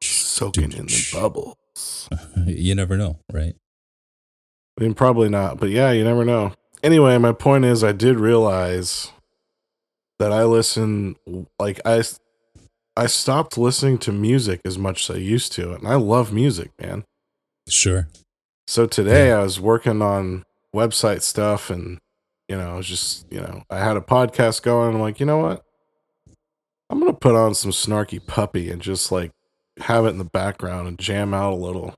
Soaking 0.03 0.73
in 0.73 0.87
the 0.87 1.09
bubbles. 1.13 2.09
You 2.47 2.75
never 2.75 2.97
know, 2.97 3.19
right? 3.33 3.55
I 4.79 4.83
mean, 4.83 4.95
probably 4.95 5.29
not, 5.29 5.59
but 5.59 5.71
yeah, 5.71 5.91
you 5.93 6.05
never 6.05 6.25
know. 6.25 6.53
Anyway, 6.83 7.17
my 7.19 7.33
point 7.33 7.65
is, 7.65 7.83
I 7.83 7.93
did 7.93 8.19
realize 8.21 9.11
that 10.19 10.33
I 10.33 10.45
listen 10.45 11.17
like 11.59 11.81
I 11.85 12.03
I 12.97 13.07
stopped 13.07 13.59
listening 13.59 13.99
to 13.99 14.13
music 14.13 14.61
as 14.65 14.79
much 14.79 15.09
as 15.11 15.17
I 15.17 15.19
used 15.19 15.53
to, 15.55 15.73
and 15.73 15.87
I 15.87 15.95
love 15.97 16.33
music, 16.33 16.71
man. 16.81 17.05
Sure. 17.69 18.09
So 18.67 18.87
today 18.87 19.33
I 19.33 19.43
was 19.43 19.59
working 19.61 20.01
on 20.03 20.45
website 20.75 21.23
stuff, 21.23 21.71
and 21.71 21.99
you 22.49 22.57
know, 22.57 22.75
I 22.75 22.77
was 22.77 22.87
just 22.87 23.27
you 23.33 23.41
know, 23.41 23.63
I 23.71 23.79
had 23.79 23.97
a 23.97 24.01
podcast 24.01 24.63
going. 24.63 24.89
And 24.89 24.97
I'm 24.97 25.03
like, 25.03 25.19
you 25.21 25.27
know 25.27 25.39
what? 25.39 25.63
I'm 26.91 27.01
gonna 27.01 27.13
put 27.15 27.35
on 27.35 27.55
some 27.55 27.71
snarky 27.73 28.25
puppy 28.25 28.71
and 28.71 28.81
just 28.81 29.11
like 29.11 29.33
have 29.81 30.05
it 30.07 30.11
in 30.11 30.19
the 30.19 30.25
background 30.25 30.87
and 30.87 30.99
jam 30.99 31.35
out 31.35 31.53
a 31.53 31.57
little. 31.57 31.95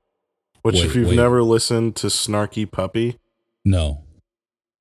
Which, 0.63 0.75
Wait, 0.75 0.85
if 0.85 0.95
you've 0.95 1.09
wait. 1.09 1.15
never 1.15 1.43
listened 1.43 1.95
to 1.97 2.07
Snarky 2.07 2.69
Puppy, 2.69 3.17
No. 3.63 4.03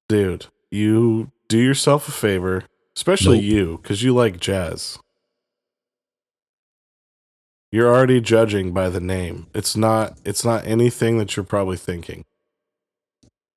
dude, 0.09 0.47
you 0.71 1.31
do 1.49 1.59
yourself 1.59 2.09
a 2.09 2.13
favor, 2.13 2.65
especially 2.97 3.37
Nope. 3.39 3.45
you, 3.45 3.79
because 3.83 4.03
you 4.03 4.15
like 4.15 4.41
jazz. 4.41 4.99
You're 7.71 7.95
already 7.95 8.21
judging 8.21 8.73
by 8.73 8.89
the 8.89 9.01
name. 9.01 9.49
It's 9.55 9.77
not. 9.77 10.19
It's 10.25 10.45
not 10.45 10.67
anything 10.67 11.19
that 11.19 11.37
you're 11.37 11.45
probably 11.45 11.77
thinking. 11.77 12.25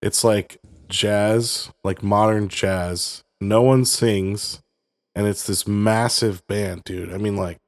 It's 0.02 0.24
like 0.24 0.60
jazz, 0.88 1.72
like 1.84 2.04
modern 2.04 2.50
jazz. 2.50 3.24
No 3.40 3.62
one 3.62 3.86
sings, 3.86 4.62
and 5.16 5.28
it's 5.28 5.46
this 5.48 5.68
massive 5.68 6.46
band, 6.48 6.84
dude. 6.84 7.14
I 7.14 7.18
mean, 7.18 7.38
like 7.38 7.60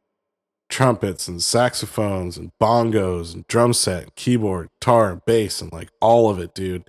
trumpets 0.70 1.28
and 1.28 1.42
saxophones 1.44 2.38
and 2.38 2.52
bongos 2.62 3.34
and 3.34 3.46
drum 3.48 3.74
set, 3.74 4.16
keyboard, 4.16 4.70
guitar, 4.80 5.12
and 5.12 5.22
bass, 5.26 5.62
and 5.62 5.72
like 5.72 5.90
all 6.02 6.30
of 6.30 6.40
it, 6.40 6.54
dude. 6.56 6.86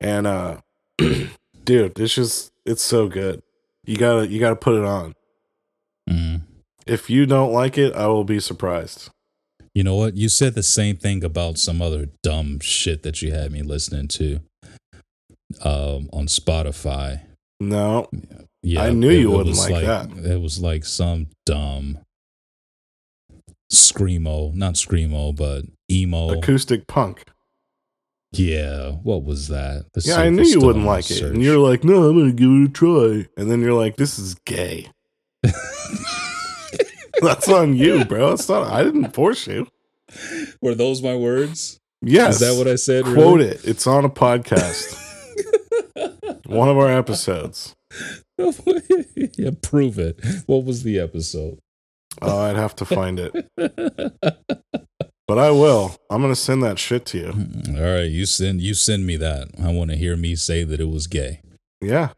And 0.00 0.26
uh 0.26 0.58
dude, 0.98 1.98
it's 1.98 2.14
just 2.14 2.52
it's 2.66 2.82
so 2.82 3.08
good. 3.08 3.42
You 3.86 3.96
gotta 3.96 4.26
you 4.28 4.40
gotta 4.40 4.56
put 4.56 4.76
it 4.76 4.84
on. 4.84 5.14
Mm. 6.08 6.42
If 6.86 7.08
you 7.08 7.26
don't 7.26 7.52
like 7.52 7.78
it, 7.78 7.94
I 7.94 8.06
will 8.08 8.24
be 8.24 8.40
surprised. 8.40 9.10
You 9.74 9.82
know 9.82 9.96
what? 9.96 10.16
You 10.16 10.28
said 10.28 10.54
the 10.54 10.62
same 10.62 10.96
thing 10.96 11.24
about 11.24 11.58
some 11.58 11.82
other 11.82 12.06
dumb 12.22 12.60
shit 12.60 13.02
that 13.02 13.22
you 13.22 13.32
had 13.32 13.50
me 13.50 13.62
listening 13.62 14.08
to 14.08 14.40
um, 15.62 16.08
on 16.12 16.26
Spotify. 16.26 17.22
No, 17.60 18.08
Yeah, 18.62 18.84
I 18.84 18.90
knew 18.90 19.10
you 19.10 19.30
wouldn't 19.30 19.48
was 19.48 19.70
like 19.70 19.84
that. 19.84 20.10
It 20.24 20.40
was 20.40 20.60
like 20.60 20.84
some 20.84 21.28
dumb 21.46 21.98
screamo, 23.72 24.54
not 24.54 24.74
screamo, 24.74 25.34
but 25.34 25.64
emo. 25.90 26.38
acoustic 26.38 26.86
punk. 26.86 27.24
Yeah, 28.38 28.90
what 28.90 29.24
was 29.24 29.48
that? 29.48 29.86
The 29.92 30.02
Yeah, 30.04 30.16
I 30.16 30.28
knew 30.28 30.42
you 30.42 30.60
wouldn't 30.60 30.84
like 30.84 31.10
it. 31.10 31.22
And 31.22 31.42
you're 31.42 31.58
like, 31.58 31.84
no, 31.84 32.08
I'm 32.08 32.18
gonna 32.18 32.32
give 32.32 32.50
it 32.50 32.68
a 32.68 32.72
try. 32.72 33.26
And 33.36 33.50
then 33.50 33.60
you're 33.60 33.74
like, 33.74 33.96
this 33.96 34.18
is 34.18 34.34
gay. 34.46 34.88
That's 37.20 37.48
on 37.48 37.76
you, 37.76 38.04
bro. 38.04 38.32
It's 38.32 38.48
not 38.48 38.66
I 38.66 38.82
didn't 38.82 39.12
force 39.12 39.46
you. 39.46 39.66
Were 40.60 40.74
those 40.74 41.02
my 41.02 41.14
words? 41.14 41.80
Yes. 42.02 42.34
Is 42.34 42.40
that 42.40 42.58
what 42.58 42.68
I 42.68 42.76
said? 42.76 43.04
Quote 43.04 43.38
really? 43.38 43.46
it. 43.50 43.64
It's 43.64 43.86
on 43.86 44.04
a 44.04 44.10
podcast. 44.10 45.00
One 46.46 46.68
of 46.68 46.76
our 46.76 46.90
episodes. 46.90 47.74
yeah, 48.38 49.50
prove 49.62 49.98
it. 49.98 50.20
What 50.46 50.64
was 50.64 50.82
the 50.82 50.98
episode? 50.98 51.58
Oh, 52.20 52.40
I'd 52.40 52.56
have 52.56 52.76
to 52.76 52.84
find 52.84 53.18
it. 53.20 54.83
But 55.26 55.38
I 55.38 55.50
will. 55.50 55.96
I'm 56.10 56.20
gonna 56.20 56.36
send 56.36 56.62
that 56.62 56.78
shit 56.78 57.06
to 57.06 57.18
you. 57.18 57.32
Mm, 57.32 57.78
all 57.78 57.94
right, 57.96 58.10
you 58.10 58.26
send 58.26 58.60
you 58.60 58.74
send 58.74 59.06
me 59.06 59.16
that. 59.16 59.48
I 59.62 59.72
want 59.72 59.90
to 59.90 59.96
hear 59.96 60.16
me 60.16 60.36
say 60.36 60.64
that 60.64 60.80
it 60.80 60.88
was 60.88 61.06
gay. 61.06 61.40
Yeah. 61.80 62.10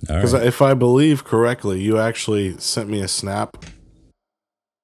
Because 0.00 0.32
right. 0.32 0.46
if 0.46 0.62
I 0.62 0.74
believe 0.74 1.24
correctly, 1.24 1.80
you 1.80 1.98
actually 1.98 2.56
sent 2.58 2.88
me 2.88 3.00
a 3.00 3.08
snap 3.08 3.64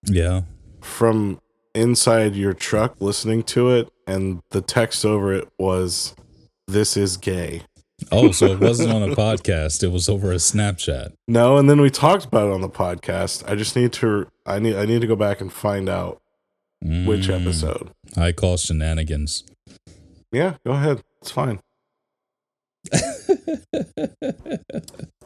yeah. 0.05 0.43
from 0.81 1.41
inside 1.75 2.35
your 2.35 2.53
truck 2.53 2.97
listening 3.01 3.43
to 3.45 3.71
it, 3.71 3.89
and 4.07 4.43
the 4.51 4.61
text 4.61 5.05
over 5.05 5.33
it 5.33 5.49
was, 5.59 6.15
This 6.67 6.97
is 6.97 7.17
gay. 7.17 7.63
Oh, 8.11 8.33
so 8.33 8.47
it 8.47 8.61
wasn't 8.61 8.93
on 8.93 9.03
a 9.03 9.09
podcast. 9.17 9.83
It 9.83 9.89
was 9.89 10.09
over 10.09 10.33
a 10.33 10.37
Snapchat. 10.37 11.13
No, 11.29 11.57
and 11.57 11.71
then 11.71 11.81
we 11.81 11.91
talked 11.91 12.25
about 12.25 12.49
it 12.49 12.53
on 12.53 12.61
the 12.61 12.69
podcast. 12.69 13.49
I 13.49 13.55
just 13.55 13.77
need 13.77 13.93
to 13.95 14.27
I 14.47 14.59
need 14.59 14.77
I 14.77 14.85
need 14.85 15.01
to 15.01 15.07
go 15.07 15.17
back 15.17 15.41
and 15.41 15.53
find 15.53 15.89
out 15.89 16.21
which 16.83 17.29
Mm, 17.29 17.41
episode. 17.41 17.91
I 18.17 18.33
call 18.33 18.57
shenanigans. 18.57 19.45
Yeah, 20.33 20.57
go 20.67 20.73
ahead. 20.73 21.03
It's 21.23 21.31
fine. 21.31 21.61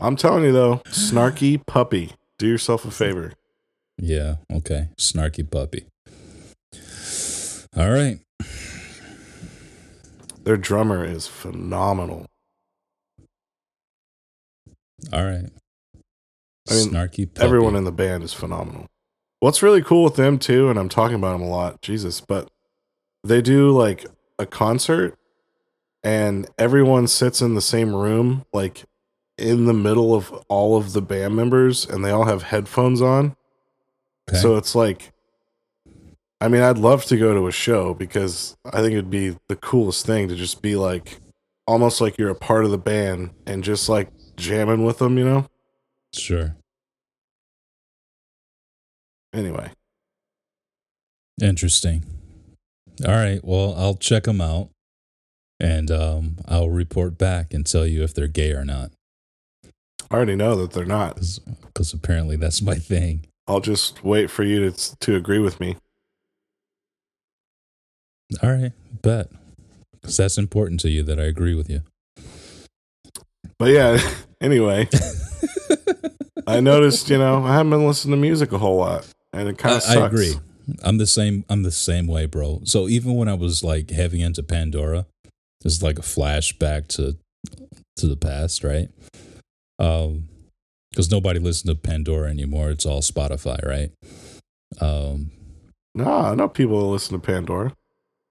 I'm 0.01 0.17
telling 0.17 0.45
you 0.45 0.53
though, 0.53 0.83
snarky 0.89 1.65
puppy. 1.67 2.13
Do 2.39 2.47
yourself 2.47 2.85
a 2.85 2.91
favor. 2.91 3.33
yeah. 4.01 4.37
Okay. 4.53 4.89
Snarky 4.97 5.49
puppy. 5.51 5.87
All 7.77 7.91
right. 7.91 8.21
Their 10.45 10.57
drummer 10.57 11.05
is 11.05 11.27
phenomenal. 11.27 12.27
All 15.13 15.25
right. 15.25 15.51
I 16.71 16.75
mean, 16.75 16.91
Snarky 16.91 17.27
puppy. 17.33 17.45
Everyone 17.45 17.75
in 17.77 17.85
the 17.85 17.93
band 17.93 18.23
is 18.23 18.33
phenomenal. 18.33 18.87
What's 19.41 19.63
really 19.63 19.83
cool 19.83 20.05
with 20.05 20.17
them 20.17 20.39
too, 20.39 20.69
and 20.69 20.79
I'm 20.79 20.89
talking 20.89 21.17
about 21.17 21.39
them 21.39 21.43
a 21.43 21.51
lot, 21.51 21.81
Jesus, 21.81 22.21
but 22.21 22.51
they 23.23 23.41
do 23.41 23.71
like 23.71 24.07
a 24.39 24.47
concert 24.47 25.19
and 26.03 26.49
everyone 26.59 27.07
sits 27.07 27.41
in 27.41 27.55
the 27.55 27.61
same 27.61 27.95
room, 27.95 28.45
like 28.53 28.85
in 29.37 29.67
the 29.67 29.75
middle 29.75 30.15
of 30.15 30.33
all 30.49 30.77
of 30.77 30.93
the 30.93 31.03
band 31.03 31.37
members, 31.37 31.85
and 31.87 32.05
they 32.05 32.11
all 32.11 32.25
have 32.25 32.45
headphones 32.45 33.01
on. 33.01 33.37
Okay. 34.29 34.39
So 34.39 34.57
it's 34.57 34.75
like, 34.75 35.13
I 36.41 36.49
mean, 36.49 36.63
I'd 36.63 36.79
love 36.79 37.05
to 37.07 37.17
go 37.17 37.35
to 37.35 37.47
a 37.47 37.53
show 37.53 37.95
because 37.95 38.57
I 38.65 38.81
think 38.81 38.93
it'd 38.93 39.11
be 39.11 39.37
the 39.49 39.57
coolest 39.57 40.07
thing 40.07 40.29
to 40.29 40.37
just 40.37 40.63
be 40.63 40.77
like, 40.77 41.19
almost 41.67 42.01
like 42.01 42.17
you're 42.17 42.31
a 42.31 42.35
part 42.35 42.65
of 42.65 42.71
the 42.71 42.79
band 42.79 43.31
and 43.47 43.63
just 43.63 43.89
like 43.89 44.09
jamming 44.37 44.85
with 44.85 44.99
them, 44.99 45.19
you 45.19 45.25
know? 45.25 45.47
sure. 46.15 46.57
Anyway, 49.33 49.71
Interesting. 51.41 52.05
All 53.07 53.15
right. 53.15 53.41
Well, 53.45 53.75
I'll 53.77 53.95
check 53.95 54.25
them 54.25 54.41
out 54.41 54.71
and 55.61 55.91
um, 55.91 56.37
I'll 56.49 56.71
report 56.71 57.17
back 57.17 57.55
and 57.55 57.65
tell 57.65 57.87
you 57.87 58.03
if 58.03 58.13
they're 58.13 58.27
gay 58.27 58.53
or 58.53 58.65
not. 58.65 58.91
I 60.11 60.17
already 60.17 60.35
know 60.37 60.57
that 60.57 60.73
they're 60.73 60.85
not. 60.85 61.21
Because 61.67 61.93
apparently 61.93 62.37
that's 62.37 62.61
my 62.63 62.75
thing. 62.75 63.27
I'll 63.47 63.61
just 63.61 64.03
wait 64.05 64.31
for 64.31 64.43
you 64.43 64.71
to 64.71 64.97
to 64.99 65.15
agree 65.17 65.39
with 65.39 65.61
me. 65.61 65.77
All 68.43 68.51
right. 68.51 68.73
Bet. 69.03 69.29
Because 69.93 70.17
that's 70.17 70.39
important 70.39 70.81
to 70.81 70.91
you 70.91 71.03
that 71.05 71.21
I 71.21 71.25
agree 71.25 71.55
with 71.55 71.71
you. 71.71 71.83
But 73.59 73.71
yeah, 73.71 73.99
anyway, 74.41 74.89
I 76.47 76.61
noticed, 76.61 77.11
you 77.11 77.19
know, 77.19 77.43
I 77.45 77.55
haven't 77.55 77.71
been 77.71 77.87
listening 77.87 78.17
to 78.17 78.21
music 78.21 78.53
a 78.53 78.59
whole 78.59 78.77
lot, 78.77 79.07
and 79.39 79.49
it 79.49 79.59
kind 79.59 79.75
I, 79.75 79.77
of 79.77 79.83
sucks. 79.83 79.97
I 79.97 80.07
agree. 80.07 80.35
I'm 80.83 80.99
the 80.99 81.07
same. 81.07 81.45
I'm 81.49 81.63
the 81.63 81.71
same 81.71 82.07
way, 82.07 82.27
bro. 82.27 82.61
So 82.65 82.89
even 82.89 83.15
when 83.15 83.29
I 83.29 83.35
was 83.35 83.65
like 83.65 83.91
heavy 83.91 84.21
into 84.23 84.43
Pandora, 84.43 85.07
it's 85.65 85.83
like 85.83 85.99
a 85.99 86.03
flashback 86.03 86.89
to 86.89 87.17
to 87.97 88.07
the 88.07 88.17
past, 88.17 88.63
right? 88.65 88.89
Um, 89.79 90.29
because 90.91 91.11
nobody 91.11 91.39
listens 91.39 91.71
to 91.73 91.81
Pandora 91.81 92.29
anymore. 92.31 92.71
It's 92.71 92.85
all 92.87 93.01
Spotify, 93.01 93.65
right? 93.65 93.93
Um, 94.81 95.31
No, 95.95 96.11
I 96.11 96.35
know 96.35 96.49
people 96.49 96.91
listen 96.91 97.19
to 97.21 97.25
Pandora. 97.25 97.73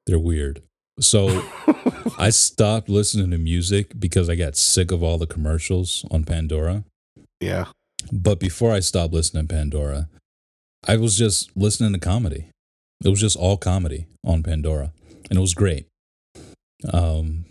they're 0.05 0.19
weird. 0.19 0.61
So 0.99 1.43
I 2.17 2.29
stopped 2.31 2.89
listening 2.89 3.31
to 3.31 3.37
music 3.37 3.99
because 3.99 4.29
I 4.29 4.35
got 4.35 4.55
sick 4.57 4.91
of 4.91 5.03
all 5.03 5.17
the 5.17 5.27
commercials 5.27 6.05
on 6.11 6.23
Pandora. 6.23 6.83
yeah, 7.39 7.65
But 8.11 8.39
before 8.39 8.71
I 8.73 8.79
stopped 8.79 9.13
listening 9.13 9.47
to 9.47 9.53
Pandora, 9.53 10.09
I 10.85 10.97
was 10.97 11.17
just 11.17 11.55
listening 11.55 11.93
to 11.93 11.99
comedy. 11.99 12.49
It 13.03 13.09
was 13.09 13.21
just 13.21 13.37
all 13.37 13.57
comedy 13.57 14.07
on 14.25 14.43
Pandora, 14.43 14.91
and 15.29 15.37
it 15.37 15.41
was 15.41 15.53
great. 15.53 15.87
Um, 16.91 17.45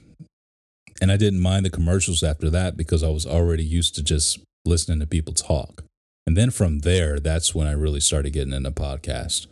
and 1.00 1.12
I 1.12 1.16
didn't 1.16 1.40
mind 1.40 1.64
the 1.64 1.70
commercials 1.70 2.22
after 2.22 2.50
that 2.50 2.76
because 2.76 3.02
I 3.02 3.08
was 3.08 3.26
already 3.26 3.64
used 3.64 3.94
to 3.96 4.02
just 4.02 4.38
listening 4.64 5.00
to 5.00 5.06
people 5.06 5.34
talk. 5.34 5.84
And 6.26 6.36
then 6.36 6.50
from 6.50 6.80
there, 6.80 7.20
that's 7.20 7.54
when 7.54 7.66
I 7.66 7.72
really 7.72 8.00
started 8.00 8.32
getting 8.32 8.52
into 8.52 8.70
podcast. 8.70 9.46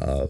Uh, 0.00 0.28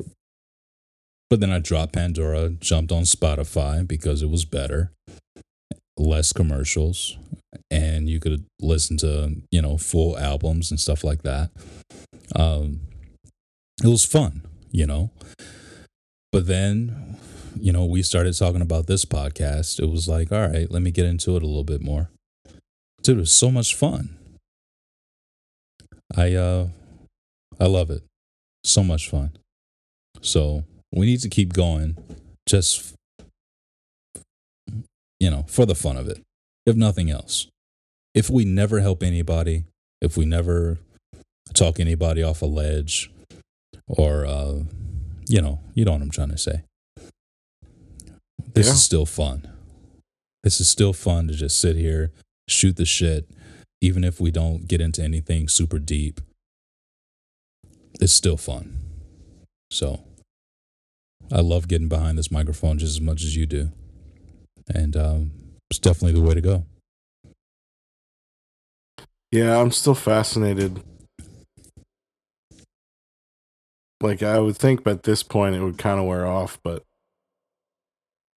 but 1.28 1.40
then 1.40 1.52
I 1.52 1.58
dropped 1.58 1.92
Pandora, 1.92 2.50
jumped 2.50 2.90
on 2.90 3.02
Spotify 3.02 3.86
because 3.86 4.22
it 4.22 4.30
was 4.30 4.44
better, 4.44 4.90
less 5.96 6.32
commercials, 6.32 7.16
and 7.70 8.08
you 8.08 8.18
could 8.18 8.44
listen 8.60 8.96
to 8.98 9.36
you 9.50 9.62
know 9.62 9.76
full 9.76 10.18
albums 10.18 10.70
and 10.70 10.80
stuff 10.80 11.04
like 11.04 11.22
that. 11.22 11.50
Um, 12.34 12.80
it 13.82 13.88
was 13.88 14.04
fun, 14.04 14.42
you 14.70 14.86
know. 14.86 15.10
But 16.32 16.46
then, 16.46 17.16
you 17.58 17.72
know, 17.72 17.84
we 17.84 18.02
started 18.02 18.36
talking 18.36 18.60
about 18.60 18.86
this 18.86 19.04
podcast. 19.04 19.80
It 19.80 19.86
was 19.86 20.08
like, 20.08 20.30
all 20.30 20.48
right, 20.48 20.70
let 20.70 20.82
me 20.82 20.90
get 20.90 21.06
into 21.06 21.36
it 21.36 21.42
a 21.42 21.46
little 21.46 21.64
bit 21.64 21.82
more. 21.82 22.10
Dude, 23.02 23.16
it 23.16 23.20
was 23.20 23.32
so 23.32 23.50
much 23.50 23.74
fun. 23.74 24.16
I 26.16 26.34
uh, 26.34 26.68
I 27.58 27.66
love 27.66 27.90
it. 27.90 28.02
So 28.64 28.82
much 28.82 29.08
fun. 29.08 29.32
So 30.20 30.64
we 30.92 31.06
need 31.06 31.20
to 31.20 31.28
keep 31.28 31.52
going, 31.52 31.96
just 32.46 32.94
you 35.18 35.30
know, 35.30 35.44
for 35.48 35.66
the 35.66 35.74
fun 35.74 35.96
of 35.96 36.08
it, 36.08 36.20
if 36.66 36.76
nothing 36.76 37.10
else 37.10 37.46
if 38.14 38.28
we 38.30 38.44
never 38.44 38.80
help 38.80 39.02
anybody, 39.02 39.64
if 40.00 40.16
we 40.16 40.24
never 40.24 40.78
talk 41.54 41.80
anybody 41.80 42.22
off 42.22 42.42
a 42.42 42.46
ledge, 42.46 43.10
or 43.86 44.26
uh, 44.26 44.60
you 45.28 45.40
know, 45.40 45.60
you 45.74 45.84
know 45.84 45.92
what 45.92 46.02
I'm 46.02 46.10
trying 46.10 46.30
to 46.30 46.38
say. 46.38 46.62
This 48.54 48.66
Yeah. 48.66 48.72
is 48.72 48.82
still 48.84 49.06
fun. 49.06 49.48
This 50.42 50.60
is 50.60 50.68
still 50.68 50.92
fun 50.92 51.28
to 51.28 51.34
just 51.34 51.60
sit 51.60 51.76
here, 51.76 52.10
shoot 52.48 52.76
the 52.76 52.84
shit, 52.86 53.28
even 53.80 54.04
if 54.04 54.20
we 54.20 54.30
don't 54.30 54.66
get 54.66 54.80
into 54.80 55.02
anything 55.02 55.48
super 55.48 55.78
deep. 55.78 56.20
It's 58.00 58.12
still 58.12 58.36
fun. 58.38 58.78
So, 59.70 60.02
I 61.30 61.40
love 61.42 61.68
getting 61.68 61.88
behind 61.88 62.16
this 62.18 62.30
microphone 62.30 62.78
just 62.78 62.96
as 62.96 63.00
much 63.00 63.22
as 63.22 63.36
you 63.36 63.46
do, 63.46 63.70
and 64.74 64.96
um, 64.96 65.30
it's 65.70 65.78
definitely 65.78 66.18
the 66.20 66.26
way 66.26 66.34
to 66.34 66.40
go. 66.40 66.64
yeah, 69.30 69.60
I'm 69.60 69.70
still 69.70 69.94
fascinated. 69.94 70.82
Like 74.00 74.22
I 74.22 74.38
would 74.38 74.56
think, 74.56 74.86
at 74.86 75.02
this 75.02 75.22
point, 75.22 75.54
it 75.54 75.62
would 75.62 75.78
kind 75.78 76.00
of 76.00 76.06
wear 76.06 76.26
off, 76.26 76.58
but 76.62 76.84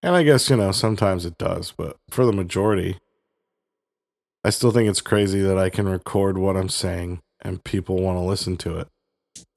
and 0.03 0.16
I 0.16 0.22
guess 0.25 0.51
you 0.51 0.57
know 0.57 0.72
sometimes 0.72 1.25
it 1.25 1.38
does, 1.38 1.72
but 1.77 1.96
for 2.11 2.27
the 2.27 2.33
majority, 2.33 2.98
I 4.44 4.51
still 4.51 4.72
think 4.72 4.88
it's 4.88 5.01
crazy 5.01 5.40
that 5.40 5.59
I 5.59 5.70
can 5.70 5.88
record 5.88 6.37
what 6.37 6.57
I'm 6.57 6.68
saying 6.68 7.20
and 7.42 7.62
people 7.62 8.01
want 8.01 8.16
to 8.16 8.22
listen 8.22 8.57
to 8.59 8.79
it. 8.79 8.88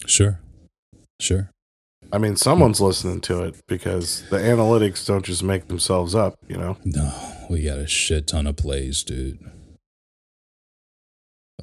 Sure. 0.06 0.40
Sure. 1.20 1.50
I 2.12 2.20
mean, 2.20 2.36
someone's 2.36 2.80
listening 2.80 3.22
to 3.22 3.44
it 3.44 3.56
because 3.68 4.30
the 4.30 4.38
analytics 4.38 5.06
don't 5.08 5.26
just 5.26 5.42
make 5.42 5.68
themselves 5.68 6.14
up, 6.14 6.36
you 6.48 6.56
know? 6.56 6.78
No, 6.86 7.12
we 7.50 7.64
got 7.64 7.80
a 7.80 7.88
shit 7.88 8.28
ton 8.28 8.46
of 8.46 8.58
plays, 8.58 9.04
dude. 9.04 9.40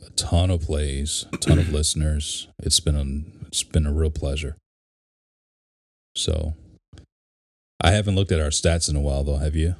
A 0.04 0.10
ton 0.10 0.50
of 0.50 0.62
plays, 0.62 1.26
a 1.32 1.36
ton 1.36 1.58
of 1.58 1.72
listeners. 1.72 2.48
It's 2.62 2.80
been 2.80 2.96
a, 2.96 3.46
it's 3.46 3.62
been 3.62 3.86
a 3.86 3.92
real 3.92 4.10
pleasure. 4.10 4.56
So, 6.14 6.54
I 7.80 7.92
haven't 7.92 8.14
looked 8.14 8.32
at 8.32 8.40
our 8.40 8.48
stats 8.48 8.88
in 8.88 8.96
a 8.96 9.00
while 9.00 9.24
though, 9.24 9.38
have 9.38 9.56
you? 9.56 9.76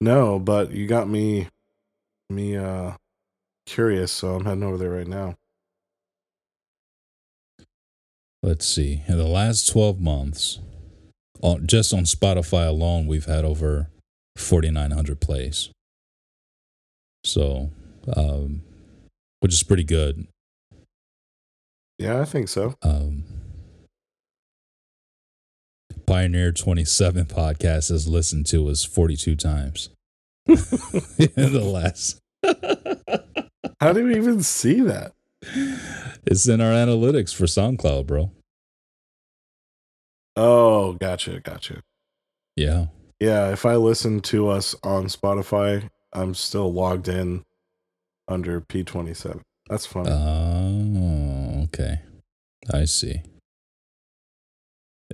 No, 0.00 0.38
but 0.38 0.72
you 0.72 0.86
got 0.86 1.08
me 1.08 1.48
me 2.30 2.56
uh 2.56 2.92
curious, 3.66 4.10
so 4.12 4.34
I'm 4.34 4.44
heading 4.44 4.62
over 4.62 4.76
there 4.76 4.90
right 4.90 5.06
now. 5.06 5.36
Let's 8.42 8.66
see. 8.66 9.04
In 9.06 9.18
the 9.18 9.26
last 9.26 9.68
12 9.70 10.00
months, 10.00 10.58
on, 11.42 11.66
just 11.66 11.94
on 11.94 12.02
Spotify 12.04 12.66
alone, 12.66 13.06
we've 13.06 13.26
had 13.26 13.44
over 13.44 13.88
4,900 14.36 15.20
plays. 15.20 15.70
So, 17.22 17.70
um, 18.16 18.62
which 19.40 19.52
is 19.52 19.62
pretty 19.62 19.84
good. 19.84 20.26
Yeah, 21.98 22.20
I 22.20 22.24
think 22.24 22.48
so. 22.48 22.74
Um, 22.82 23.24
Pioneer 26.06 26.52
27 26.52 27.26
podcast 27.26 27.90
has 27.90 28.08
listened 28.08 28.46
to 28.46 28.68
us 28.68 28.84
42 28.84 29.36
times 29.36 29.90
in 30.46 30.56
the 30.56 31.62
last 31.64 32.18
How 33.80 33.92
do 33.92 34.04
we 34.04 34.16
even 34.16 34.42
see 34.42 34.80
that? 34.80 35.12
It's 36.24 36.48
in 36.48 36.60
our 36.60 36.72
analytics 36.72 37.34
for 37.34 37.44
SoundCloud, 37.44 38.06
bro. 38.06 38.30
Oh, 40.36 40.92
gotcha, 40.94 41.40
gotcha. 41.40 41.82
Yeah. 42.56 42.86
Yeah, 43.20 43.50
if 43.50 43.66
I 43.66 43.76
listen 43.76 44.20
to 44.22 44.48
us 44.48 44.74
on 44.82 45.06
Spotify, 45.06 45.88
I'm 46.12 46.34
still 46.34 46.72
logged 46.72 47.08
in 47.08 47.44
under 48.28 48.60
P27. 48.60 49.40
That's 49.68 49.86
funny. 49.86 50.10
Oh, 50.10 51.62
okay. 51.64 52.00
I 52.72 52.84
see. 52.84 53.22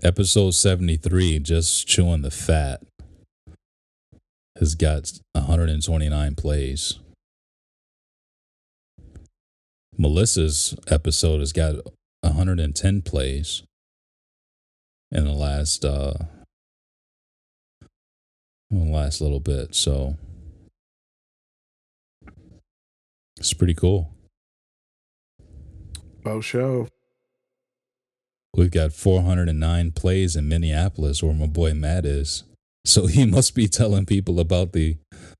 Episode 0.02 0.52
73, 0.52 1.40
Just 1.40 1.86
Chewing 1.86 2.22
the 2.22 2.30
Fat, 2.30 2.82
has 4.58 4.74
got 4.74 5.12
129 5.32 6.34
plays. 6.34 6.98
Melissa's 9.96 10.76
episode 10.88 11.40
has 11.40 11.52
got 11.52 11.74
110 12.20 13.02
plays 13.02 13.64
in 15.10 15.24
the 15.24 15.32
last 15.32 15.84
uh 15.84 16.14
in 18.70 18.86
the 18.86 18.92
last 18.92 19.20
little 19.20 19.40
bit, 19.40 19.74
so 19.74 20.16
it's 23.38 23.54
pretty 23.54 23.74
cool. 23.74 24.12
oh, 26.24 26.40
show. 26.40 26.88
We've 28.54 28.70
got 28.70 28.92
409 28.92 29.92
plays 29.92 30.34
in 30.34 30.48
Minneapolis 30.48 31.22
where 31.22 31.32
my 31.32 31.46
boy 31.46 31.74
Matt 31.74 32.04
is. 32.04 32.44
So 32.84 33.06
he 33.06 33.24
must 33.36 33.54
be 33.54 33.68
telling 33.68 34.06
people 34.06 34.40
about 34.40 34.72
the 34.72 34.96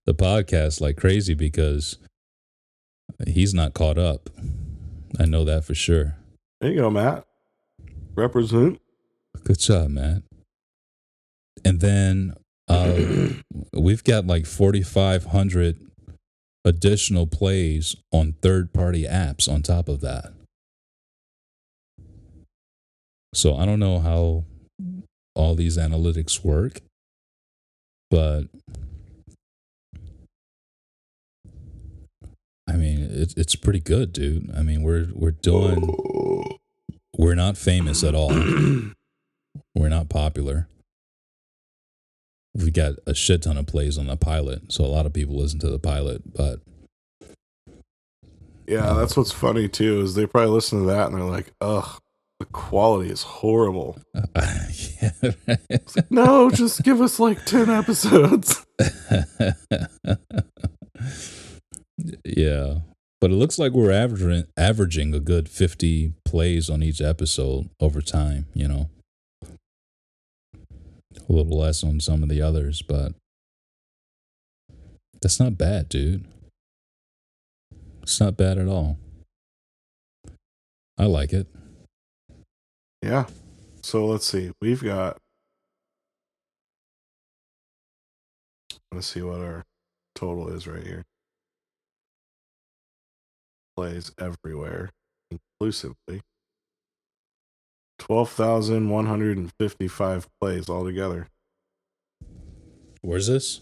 the 0.07 0.15
podcast 0.15 0.81
like 0.81 0.97
crazy 0.97 1.35
because 1.35 1.99
he's 3.27 3.53
not 3.53 3.75
caught 3.75 3.99
up. 3.99 4.31
I 5.19 5.25
know 5.25 5.45
that 5.45 5.65
for 5.65 5.75
sure. 5.75 6.17
There 6.61 6.71
you 6.71 6.77
go, 6.81 6.91
Matt. 6.91 7.25
Represent. 8.15 8.81
Good 9.45 9.59
job, 9.59 9.91
Matt. 9.91 10.23
And 11.65 11.81
then 11.81 12.35
uh, 12.69 13.29
we've 13.73 14.05
got 14.05 14.27
like 14.27 14.47
4,500 14.47 15.77
additional 16.69 17.27
plays 17.27 17.97
on 18.13 18.35
third 18.43 18.75
party 18.75 19.05
apps 19.05 19.51
on 19.51 19.63
top 19.63 19.89
of 19.89 20.03
that. 20.03 20.33
So 23.35 23.57
I 23.57 23.65
don't 23.65 23.81
know 23.81 23.99
how 24.01 24.45
all 25.35 25.55
these 25.55 25.79
analytics 25.79 26.45
work, 26.45 26.81
but 28.11 28.45
I 32.69 32.73
mean, 32.73 33.01
it, 33.11 33.33
it's 33.37 33.57
pretty 33.57 33.81
good, 33.81 34.13
dude. 34.13 34.51
I 34.55 34.63
mean, 34.63 34.83
we're 34.83 35.09
we're 35.15 35.31
doing 35.31 36.59
we're 37.17 37.35
not 37.35 37.57
famous 37.57 38.05
at 38.05 38.15
all. 38.15 38.33
We're 39.75 39.89
not 39.89 40.09
popular. 40.09 40.67
We 42.55 42.71
got 42.71 42.95
a 43.07 43.15
shit 43.15 43.43
ton 43.43 43.57
of 43.57 43.67
plays 43.67 43.99
on 43.99 44.07
the 44.07 44.17
pilot, 44.17 44.73
so 44.73 44.85
a 44.85 44.87
lot 44.87 45.07
of 45.07 45.13
people 45.13 45.37
listen 45.37 45.61
to 45.61 45.71
the 45.71 45.79
pilot. 45.79 46.23
But 46.35 46.61
Yeah, 48.67 48.89
um, 48.91 48.97
that's 48.99 49.17
what's 49.17 49.33
funny 49.33 49.69
too, 49.69 50.01
is 50.01 50.15
they 50.15 50.27
probably 50.27 50.51
listen 50.51 50.81
to 50.81 50.87
that 50.87 51.09
and 51.09 51.17
they're 51.17 51.25
like, 51.25 51.53
ugh, 51.61 51.99
the 52.41 52.47
quality 52.47 53.11
is 53.11 53.23
horrible. 53.23 53.99
yeah, 54.37 55.11
No, 56.11 56.51
just 56.51 56.83
give 56.83 57.01
us 57.01 57.19
like 57.21 57.45
10 57.45 57.69
episodes. 57.71 58.65
yeah, 62.25 62.75
but 63.21 63.31
it 63.31 63.35
looks 63.35 63.59
like 63.59 63.73
we're 63.73 63.91
averaging 63.93 64.45
averaging 64.57 65.15
a 65.15 65.21
good 65.21 65.49
fifty 65.49 66.13
plays 66.25 66.71
on 66.71 66.83
each 66.83 67.01
episode 67.01 67.69
over 67.81 68.01
time. 68.01 68.47
You 68.55 68.69
know, 68.69 68.91
a 71.29 71.33
little 71.33 71.59
less 71.59 71.85
on 71.85 72.01
some 72.01 72.23
of 72.23 72.29
the 72.29 72.41
others, 72.41 72.83
but 72.83 73.13
that's 75.21 75.39
not 75.39 75.59
bad, 75.59 75.89
dude. 75.89 76.25
It's 78.03 78.21
not 78.21 78.37
bad 78.37 78.59
at 78.59 78.69
all. 78.69 78.99
I 80.97 81.05
like 81.05 81.33
it. 81.33 81.47
Yeah. 83.03 83.27
So 83.83 84.07
let's 84.07 84.27
see. 84.27 84.51
We've 84.61 84.83
got. 84.83 85.19
Let's 88.93 89.07
see 89.07 89.21
what 89.23 89.41
our 89.41 89.65
total 90.15 90.49
is 90.49 90.67
right 90.67 90.83
here. 90.83 91.05
Plays 93.77 94.11
everywhere, 94.19 94.91
inclusively. 95.31 96.23
12,155 97.99 100.29
plays 100.41 100.69
altogether. 100.69 101.27
Where's 103.03 103.27
this? 103.27 103.61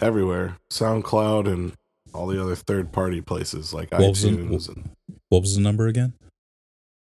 Everywhere. 0.00 0.56
SoundCloud 0.70 1.46
and 1.52 1.72
all 2.12 2.26
the 2.26 2.40
other 2.42 2.56
third 2.56 2.90
party 2.92 3.20
places 3.20 3.72
like 3.74 3.90
What 3.92 4.00
was 4.10 4.22
the- 4.22 4.30
iTunes. 4.30 4.68
and 4.68 4.90
What 5.28 5.42
was 5.42 5.54
the 5.54 5.60
number 5.60 5.86
again? 5.86 6.14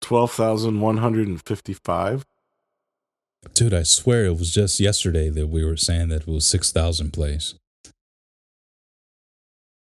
12,155. 0.01 2.25
Dude, 3.53 3.73
I 3.73 3.83
swear 3.83 4.25
it 4.25 4.37
was 4.37 4.51
just 4.53 4.79
yesterday 4.79 5.29
that 5.29 5.47
we 5.47 5.65
were 5.65 5.77
saying 5.77 6.09
that 6.09 6.21
it 6.23 6.27
was 6.27 6.45
6,000 6.45 7.11
plays. 7.11 7.55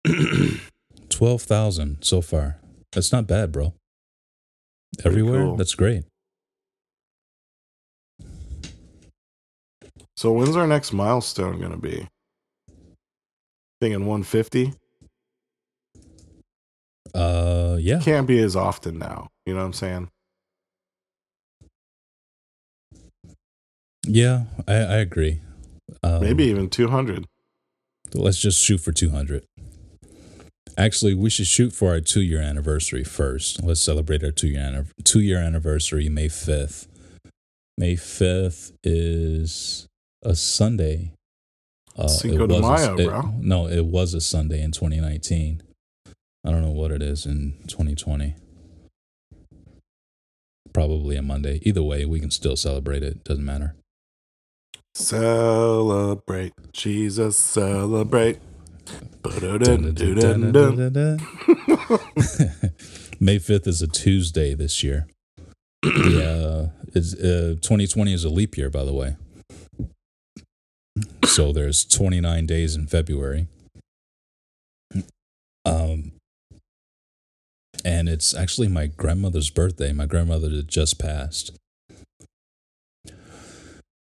12,000 1.09 1.99
so 2.03 2.21
far. 2.21 2.59
That's 2.93 3.11
not 3.13 3.27
bad, 3.27 3.51
bro. 3.53 3.75
Everywhere? 5.05 5.45
cool. 5.45 5.57
That's 5.57 5.75
great. 5.75 6.05
So 10.17 10.33
when's 10.33 10.57
our 10.57 10.67
next 10.67 10.93
milestone 10.93 11.61
going 11.61 11.71
to 11.71 11.79
be? 11.79 12.09
Thinking 13.81 14.07
150? 14.07 14.73
Uh, 17.15 17.77
yeah. 17.79 18.01
Can't 18.01 18.27
be 18.27 18.41
as 18.41 18.57
often 18.57 18.99
now. 18.99 19.29
You 19.47 19.55
know 19.55 19.61
what 19.61 19.67
I'm 19.67 19.73
saying? 19.73 20.09
Yeah, 24.07 24.45
I, 24.67 24.75
I 24.75 24.97
agree. 24.97 25.41
Um, 26.03 26.21
Maybe 26.21 26.45
even 26.45 26.69
200. 26.69 27.27
Let's 28.15 28.39
just 28.39 28.61
shoot 28.61 28.79
for 28.79 28.93
200. 28.93 29.45
Actually, 30.79 31.13
we 31.13 31.29
should 31.29 31.49
shoot 31.49 31.73
for 31.73 31.89
our 31.91 32.01
two 32.01 32.23
year 32.23 32.41
anniversary 32.41 33.03
first. 33.03 33.61
Let's 33.65 33.81
celebrate 33.81 34.23
our 34.23 34.31
two 34.31 34.47
year 34.47 34.87
two 35.03 35.21
year 35.21 35.39
anniversary, 35.39 36.09
May 36.09 36.29
5th. 36.29 36.87
May 37.77 37.95
5th 37.97 38.73
is 38.85 39.87
a 40.23 40.37
Sunday. 40.37 41.11
Uh, 41.97 42.07
Cinco 42.07 42.45
it 42.45 42.47
de 42.47 42.55
was 42.61 42.65
a- 42.65 42.95
Mayo, 42.95 42.99
it- 43.01 43.09
bro. 43.09 43.35
No, 43.41 43.67
it 43.67 43.87
was 43.87 44.15
a 44.15 44.21
Sunday 44.21 44.63
in 44.63 44.71
2019. 44.71 45.63
I 46.45 46.51
don't 46.53 46.63
know 46.63 46.71
what 46.71 46.93
it 46.93 47.03
is 47.03 47.27
in 47.27 47.55
2020. 47.67 48.37
Probably 50.73 51.17
a 51.17 51.23
Monday. 51.23 51.59
Either 51.63 51.83
way, 51.83 52.05
we 52.05 52.21
can 52.21 52.31
still 52.31 52.55
celebrate 52.55 53.03
it. 53.03 53.25
Doesn't 53.25 53.45
matter. 53.45 53.75
Celebrate. 54.95 56.53
Jesus, 56.73 57.37
celebrate. 57.37 58.39
May 63.21 63.39
5th 63.39 63.67
is 63.67 63.83
a 63.83 63.89
Tuesday 63.89 64.55
this 64.55 64.83
year. 64.83 65.07
Yeah, 65.85 66.69
it's, 66.95 67.15
uh, 67.15 67.57
2020 67.61 68.13
is 68.13 68.25
a 68.25 68.29
leap 68.29 68.57
year, 68.57 68.71
by 68.71 68.85
the 68.85 68.93
way. 68.93 69.17
So 71.25 71.53
there's 71.53 71.85
29 71.85 72.47
days 72.47 72.75
in 72.75 72.87
February. 72.87 73.47
Um, 75.65 76.13
and 77.85 78.09
it's 78.09 78.35
actually 78.35 78.69
my 78.69 78.87
grandmother's 78.87 79.51
birthday. 79.51 79.93
My 79.93 80.07
grandmother 80.07 80.63
just 80.63 80.99
passed. 80.99 81.53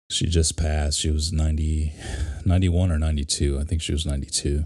She 0.09 0.27
just 0.27 0.55
passed. 0.55 0.99
She 0.99 1.09
was 1.09 1.33
90, 1.33 1.93
91 2.45 2.91
or 2.91 2.99
92. 2.99 3.59
I 3.59 3.63
think 3.63 3.81
she 3.81 3.91
was 3.91 4.05
92. 4.05 4.65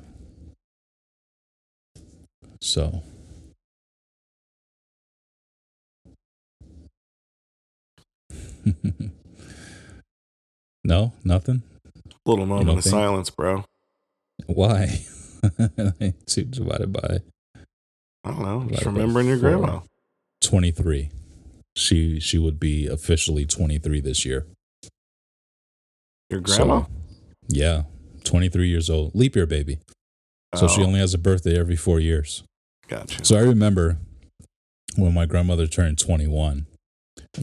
So, 2.61 3.03
no, 10.83 11.13
nothing. 11.23 11.63
Little 12.25 12.45
moment 12.45 12.69
of 12.69 12.83
think? 12.83 12.91
silence, 12.91 13.29
bro. 13.29 13.63
Why? 14.45 15.05
Two 16.25 16.43
divided 16.45 16.91
by 16.93 17.19
I 18.23 18.31
don't 18.31 18.41
know. 18.41 18.67
Just 18.69 18.85
remembering 18.85 19.27
your 19.27 19.37
four. 19.37 19.49
grandma. 19.57 19.79
23. 20.41 21.09
She 21.75 22.19
she 22.19 22.37
would 22.37 22.59
be 22.59 22.87
officially 22.87 23.45
23 23.45 24.01
this 24.01 24.25
year. 24.25 24.45
Your 26.29 26.41
grandma? 26.41 26.81
So, 26.81 26.87
yeah, 27.47 27.83
23 28.25 28.67
years 28.67 28.89
old. 28.89 29.15
Leap 29.15 29.35
year 29.35 29.45
baby. 29.45 29.79
So 30.55 30.67
she 30.67 30.81
Oh, 30.81 30.85
only 30.85 30.99
has 30.99 31.13
a 31.13 31.17
birthday 31.17 31.57
every 31.59 31.75
four 31.75 31.99
years. 31.99 32.43
Gotcha. 32.89 33.23
So 33.23 33.37
I 33.37 33.41
remember 33.41 33.97
when 34.95 35.13
my 35.13 35.25
grandmother 35.25 35.67
turned 35.67 35.99
21, 35.99 36.65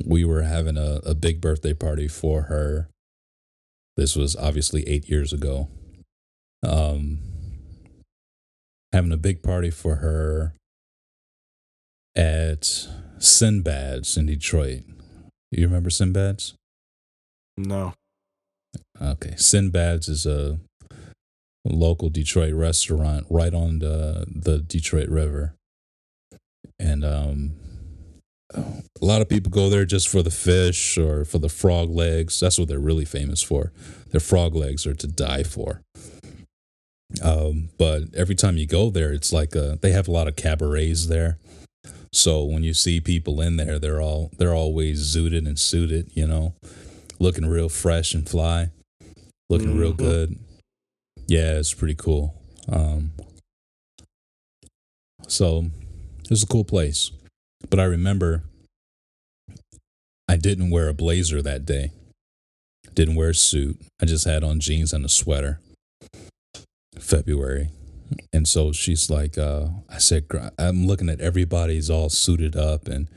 we 0.05 0.25
were 0.25 0.43
having 0.43 0.77
a, 0.77 1.01
a 1.05 1.15
big 1.15 1.41
birthday 1.41 1.73
party 1.73 2.09
for 2.09 2.43
her. 2.43 2.89
This 3.97 4.17
was 4.17 4.35
obviously 4.37 4.87
eight 4.89 5.09
years 5.09 5.33
ago. 5.33 5.69
Um, 6.67 7.19
having 8.93 9.13
a 9.13 9.17
big 9.17 9.43
party 9.43 9.71
for 9.71 9.97
her 9.97 10.53
at 12.17 12.89
Sindbad's 13.19 14.17
in 14.17 14.27
Detroit. 14.27 14.83
You 15.53 15.67
remember 15.67 15.91
Sindbad's? 15.91 16.55
no. 17.57 17.95
Okay. 19.01 19.35
Sindbad's 19.37 20.09
is 20.09 20.27
a 20.27 20.59
local 21.75 22.09
Detroit 22.09 22.55
restaurant 22.55 23.27
right 23.31 23.55
on 23.55 23.79
the, 23.81 24.27
the 24.29 24.59
Detroit 24.59 25.09
River. 25.09 25.55
And 26.79 27.05
um, 27.05 27.53
a 28.55 29.05
lot 29.05 29.23
of 29.23 29.29
people 29.29 29.51
go 29.51 29.69
there 29.71 29.85
just 29.85 30.09
for 30.09 30.23
the 30.23 30.31
fish 30.31 30.99
or 30.99 31.25
for 31.25 31.39
the 31.39 31.49
frog 31.49 31.91
legs. 31.91 32.39
That's 32.41 32.59
what 32.59 32.69
they're 32.69 32.79
really 32.79 33.05
famous 33.05 33.43
for. 33.43 33.73
Their 34.11 34.21
frog 34.21 34.55
legs 34.55 34.87
are 34.87 34.95
to 34.95 35.07
die 35.07 35.43
for. 35.43 35.83
Um, 37.23 37.71
but 37.79 38.15
every 38.15 38.35
time 38.35 38.57
you 38.57 38.67
go 38.67 38.91
there, 38.91 39.13
it's 39.13 39.33
like 39.33 39.55
a, 39.55 39.79
they 39.81 39.93
have 39.93 40.09
a 40.09 40.13
lot 40.13 40.29
of 40.29 40.37
cabarets 40.37 41.07
there. 41.07 41.39
So 42.13 42.45
when 42.45 42.63
you 42.63 42.75
see 42.75 43.01
people 43.01 43.41
in 43.41 43.57
there, 43.57 43.79
they're 43.79 44.01
all 44.01 44.31
they're 44.39 44.55
always 44.55 45.15
zooted 45.15 45.47
and 45.47 45.59
suited, 45.59 46.11
you 46.15 46.27
know, 46.27 46.55
looking 47.19 47.47
real 47.47 47.69
fresh 47.69 48.15
and 48.15 48.29
fly, 48.29 48.71
looking 49.51 49.77
real 49.77 49.93
Mhm. 49.93 49.97
good. 49.99 50.39
Yeah, 51.27 51.59
it's 51.59 51.75
pretty 51.75 51.97
cool. 51.97 52.35
Um, 52.69 53.13
so 55.29 55.67
it 56.23 56.31
was 56.31 56.43
a 56.43 56.47
cool 56.47 56.65
place, 56.65 57.11
but 57.69 57.81
I 57.81 57.85
remember 57.85 58.45
I 60.29 60.37
didn't 60.37 60.71
wear 60.71 60.89
a 60.89 60.95
blazer 60.95 61.43
that 61.43 61.65
day. 61.65 61.91
Didn't 62.95 63.17
wear 63.17 63.31
a 63.31 63.35
suit. 63.35 63.81
I 64.01 64.07
just 64.07 64.25
had 64.25 64.43
on 64.43 64.61
jeans 64.61 64.93
and 64.93 65.05
a 65.05 65.09
sweater. 65.09 65.61
February. 66.99 67.71
And 68.33 68.47
so 68.47 68.73
she's 68.73 69.11
like, 69.11 69.37
uh, 69.37 69.67
I 69.91 69.99
said, 69.99 70.27
I'm 70.59 70.87
looking 70.87 71.09
at 71.09 71.21
everybody's 71.21 71.91
all 71.91 72.09
suited 72.09 72.57
up 72.57 72.87
and, 72.87 73.09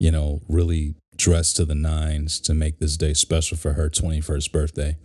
you 0.00 0.10
know, 0.10 0.40
really 0.48 0.94
dressed 1.16 1.56
to 1.56 1.64
the 1.64 1.74
nines 1.74 2.40
to 2.40 2.54
make 2.54 2.78
this 2.78 2.96
day 2.96 3.14
special 3.14 3.56
for 3.56 3.74
her 3.74 3.90
21st 3.90 4.52
birthday. 4.52 4.96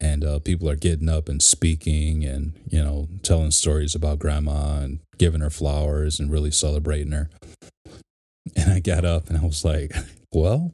And 0.00 0.24
uh, 0.24 0.38
people 0.38 0.68
are 0.68 0.76
getting 0.76 1.08
up 1.08 1.28
and 1.28 1.42
speaking 1.42 2.24
and, 2.24 2.52
you 2.68 2.82
know, 2.82 3.08
telling 3.22 3.50
stories 3.50 3.94
about 3.94 4.18
grandma 4.18 4.80
and 4.80 5.00
giving 5.18 5.40
her 5.40 5.50
flowers 5.50 6.20
and 6.20 6.30
really 6.30 6.50
celebrating 6.50 7.12
her. 7.12 7.28
And 8.56 8.72
I 8.72 8.80
got 8.80 9.04
up 9.04 9.28
and 9.28 9.38
I 9.38 9.44
was 9.44 9.64
like, 9.64 9.92
well, 10.32 10.72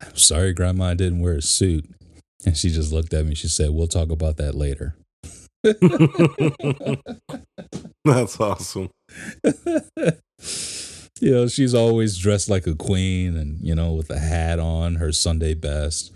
I'm 0.00 0.16
sorry, 0.16 0.52
grandma, 0.52 0.86
I 0.86 0.94
didn't 0.94 1.20
wear 1.20 1.34
a 1.34 1.42
suit. 1.42 1.88
And 2.46 2.56
she 2.56 2.70
just 2.70 2.92
looked 2.92 3.14
at 3.14 3.24
me. 3.24 3.34
She 3.34 3.48
said, 3.48 3.70
we'll 3.70 3.86
talk 3.86 4.10
about 4.10 4.36
that 4.36 4.54
later. 4.54 4.94
That's 8.04 8.38
awesome. 8.38 8.90
you 11.20 11.30
know, 11.30 11.48
she's 11.48 11.74
always 11.74 12.18
dressed 12.18 12.50
like 12.50 12.66
a 12.66 12.74
queen 12.74 13.36
and, 13.36 13.58
you 13.60 13.74
know, 13.74 13.94
with 13.94 14.10
a 14.10 14.18
hat 14.18 14.58
on, 14.58 14.96
her 14.96 15.10
Sunday 15.10 15.54
best. 15.54 16.12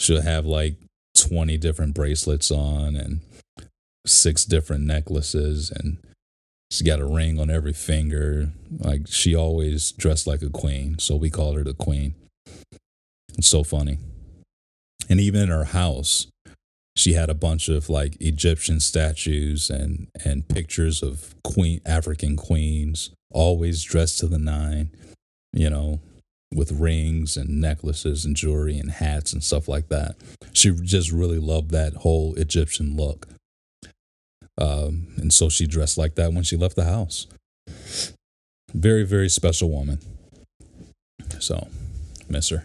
She'll 0.00 0.22
have 0.22 0.46
like 0.46 0.76
20 1.16 1.56
different 1.58 1.94
bracelets 1.94 2.50
on 2.50 2.96
and 2.96 3.20
six 4.06 4.44
different 4.44 4.84
necklaces 4.84 5.70
and 5.70 5.98
she's 6.70 6.82
got 6.82 7.00
a 7.00 7.06
ring 7.06 7.40
on 7.40 7.50
every 7.50 7.72
finger. 7.72 8.50
Like 8.78 9.06
she 9.06 9.34
always 9.34 9.92
dressed 9.92 10.26
like 10.26 10.42
a 10.42 10.50
queen. 10.50 10.98
So 10.98 11.16
we 11.16 11.30
call 11.30 11.54
her 11.54 11.64
the 11.64 11.74
queen. 11.74 12.14
It's 13.36 13.48
so 13.48 13.64
funny. 13.64 13.98
And 15.08 15.20
even 15.20 15.42
in 15.42 15.48
her 15.48 15.64
house, 15.64 16.26
she 16.96 17.12
had 17.12 17.28
a 17.28 17.34
bunch 17.34 17.68
of 17.68 17.90
like 17.90 18.16
Egyptian 18.20 18.80
statues 18.80 19.70
and 19.70 20.08
and 20.24 20.48
pictures 20.48 21.02
of 21.02 21.34
queen 21.44 21.80
African 21.84 22.36
queens, 22.36 23.10
always 23.30 23.82
dressed 23.82 24.18
to 24.20 24.26
the 24.26 24.38
nine, 24.38 24.90
you 25.52 25.68
know, 25.68 26.00
with 26.52 26.72
rings 26.72 27.36
and 27.36 27.60
necklaces 27.60 28.24
and 28.24 28.36
jewelry 28.36 28.78
and 28.78 28.90
hats 28.92 29.32
and 29.32 29.42
stuff 29.42 29.68
like 29.68 29.88
that. 29.88 30.16
She 30.52 30.70
just 30.70 31.10
really 31.12 31.38
loved 31.38 31.70
that 31.72 31.94
whole 31.94 32.34
Egyptian 32.36 32.96
look. 32.96 33.28
Um, 34.58 35.08
and 35.16 35.32
so 35.32 35.48
she 35.48 35.66
dressed 35.66 35.98
like 35.98 36.14
that 36.14 36.32
when 36.32 36.44
she 36.44 36.56
left 36.56 36.76
the 36.76 36.84
house. 36.84 37.26
Very, 38.72 39.04
very 39.04 39.28
special 39.28 39.70
woman. 39.70 39.98
So, 41.38 41.68
miss 42.28 42.48
her. 42.48 42.64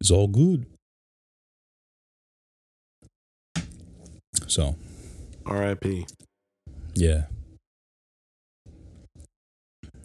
It's 0.00 0.10
all 0.10 0.28
good. 0.28 0.66
So, 4.46 4.76
R.I.P. 5.44 6.06
yeah. 6.94 7.24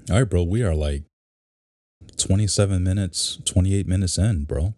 All 0.09 0.17
right, 0.17 0.29
bro. 0.29 0.43
We 0.43 0.63
are 0.63 0.75
like 0.75 1.03
27 2.17 2.83
minutes, 2.83 3.39
28 3.45 3.87
minutes 3.87 4.17
in, 4.17 4.45
bro. 4.45 4.73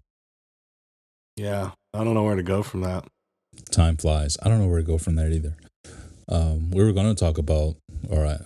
Yeah, 1.35 1.71
I 1.93 2.03
don't 2.03 2.13
know 2.13 2.23
where 2.23 2.35
to 2.35 2.43
go 2.43 2.63
from 2.63 2.81
that. 2.81 3.05
Time 3.71 3.97
flies. 3.97 4.37
I 4.41 4.49
don't 4.49 4.59
know 4.59 4.67
where 4.67 4.79
to 4.79 4.85
go 4.85 4.97
from 4.97 5.15
there 5.15 5.29
either. 5.29 5.55
Um, 6.29 6.71
we 6.71 6.83
were 6.83 6.93
going 6.93 7.13
to 7.13 7.19
talk 7.19 7.37
about, 7.37 7.75
or 8.09 8.25
I, 8.25 8.39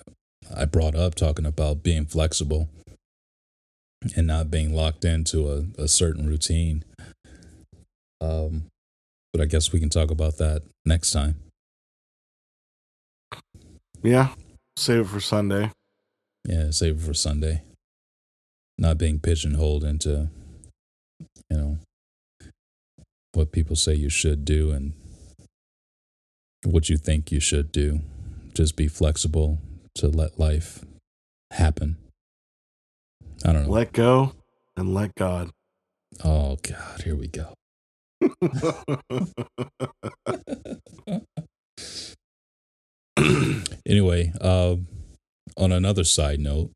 I 0.56 0.66
brought 0.66 0.96
up 0.96 1.16
talking 1.16 1.46
about 1.46 1.84
being 1.84 2.06
flexible 2.06 2.70
and 4.16 4.28
not 4.28 4.50
being 4.52 4.74
locked 4.74 5.06
into 5.06 5.50
a, 5.50 5.84
a 5.84 5.88
certain 5.88 6.28
routine. 6.28 6.84
Um, 8.22 8.66
but 9.32 9.42
I 9.42 9.46
guess 9.46 9.72
we 9.72 9.80
can 9.80 9.90
talk 9.90 10.12
about 10.12 10.38
that 10.38 10.64
next 10.86 11.12
time. 11.12 11.36
Yeah, 14.02 14.30
save 14.78 15.02
it 15.02 15.08
for 15.08 15.20
Sunday. 15.20 15.72
Yeah, 16.46 16.72
save 16.72 16.98
it 16.98 17.06
for 17.06 17.14
Sunday. 17.14 17.62
Not 18.80 18.98
being 18.98 19.20
pigeonholed 19.20 19.84
into, 19.84 20.30
you 21.50 21.58
know, 21.58 21.78
what 23.34 23.52
people 23.52 23.76
say 23.76 23.94
you 23.94 24.10
should 24.10 24.46
do 24.46 24.72
and 24.72 24.94
what 26.64 26.90
you 26.90 26.96
think 26.96 27.30
you 27.30 27.42
should 27.42 27.74
do. 27.74 28.00
Just 28.54 28.78
be 28.78 28.88
flexible 28.88 29.60
to 29.96 30.08
let 30.08 30.40
life 30.40 30.86
happen. 31.52 31.98
I 33.46 33.52
don't 33.52 33.66
know. 33.66 33.72
Let 33.72 33.92
go 33.92 34.32
and 34.78 34.94
let 34.94 35.14
God. 35.16 35.50
oh, 36.24 36.58
God, 36.62 37.02
here 37.04 37.18
we 37.18 37.28
go. 37.28 37.54
anyway, 43.86 44.32
uh, 44.40 44.78
on 45.58 45.74
another 45.74 46.06
side 46.06 46.40
note, 46.40 46.72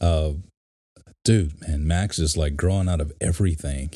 uh, 0.00 0.34
dude, 1.28 1.60
man, 1.68 1.86
Max 1.86 2.18
is 2.18 2.38
like 2.38 2.56
growing 2.56 2.88
out 2.88 3.02
of 3.02 3.12
everything. 3.20 3.90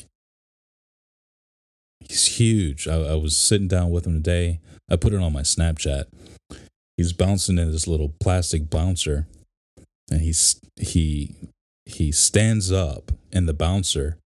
He's 1.99 2.37
huge. 2.37 2.87
I, 2.87 2.93
I 2.93 3.15
was 3.15 3.35
sitting 3.35 3.67
down 3.67 3.89
with 3.89 4.05
him 4.05 4.13
today. 4.13 4.59
I 4.87 4.97
put 4.97 5.13
it 5.13 5.19
on 5.19 5.33
my 5.33 5.41
Snapchat. 5.41 6.05
He's 6.95 7.11
bouncing 7.11 7.57
in 7.57 7.71
this 7.71 7.87
little 7.87 8.13
plastic 8.21 8.69
bouncer, 8.69 9.25
and 10.11 10.21
he's 10.21 10.61
he 10.79 11.35
he 11.87 12.11
stands 12.11 12.71
up 12.71 13.11
in 13.31 13.47
the 13.47 13.53
bouncer, 13.55 14.19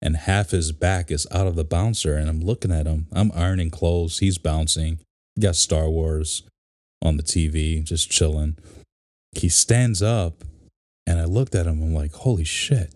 and 0.00 0.16
half 0.16 0.50
his 0.50 0.70
back 0.70 1.10
is 1.10 1.26
out 1.32 1.48
of 1.48 1.56
the 1.56 1.64
bouncer. 1.64 2.16
And 2.16 2.30
I'm 2.30 2.42
looking 2.42 2.70
at 2.70 2.86
him. 2.86 3.08
I'm 3.10 3.32
ironing 3.34 3.70
clothes. 3.70 4.20
He's 4.20 4.38
bouncing. 4.38 5.00
got 5.40 5.56
Star 5.56 5.90
Wars 5.90 6.44
on 7.02 7.16
the 7.16 7.24
TV, 7.24 7.82
just 7.82 8.08
chilling. 8.08 8.56
He 9.32 9.48
stands 9.48 10.00
up, 10.00 10.44
and 11.06 11.18
I 11.20 11.24
looked 11.24 11.54
at 11.54 11.66
him. 11.66 11.82
I'm 11.82 11.94
like, 11.94 12.12
holy 12.12 12.44
shit! 12.44 12.94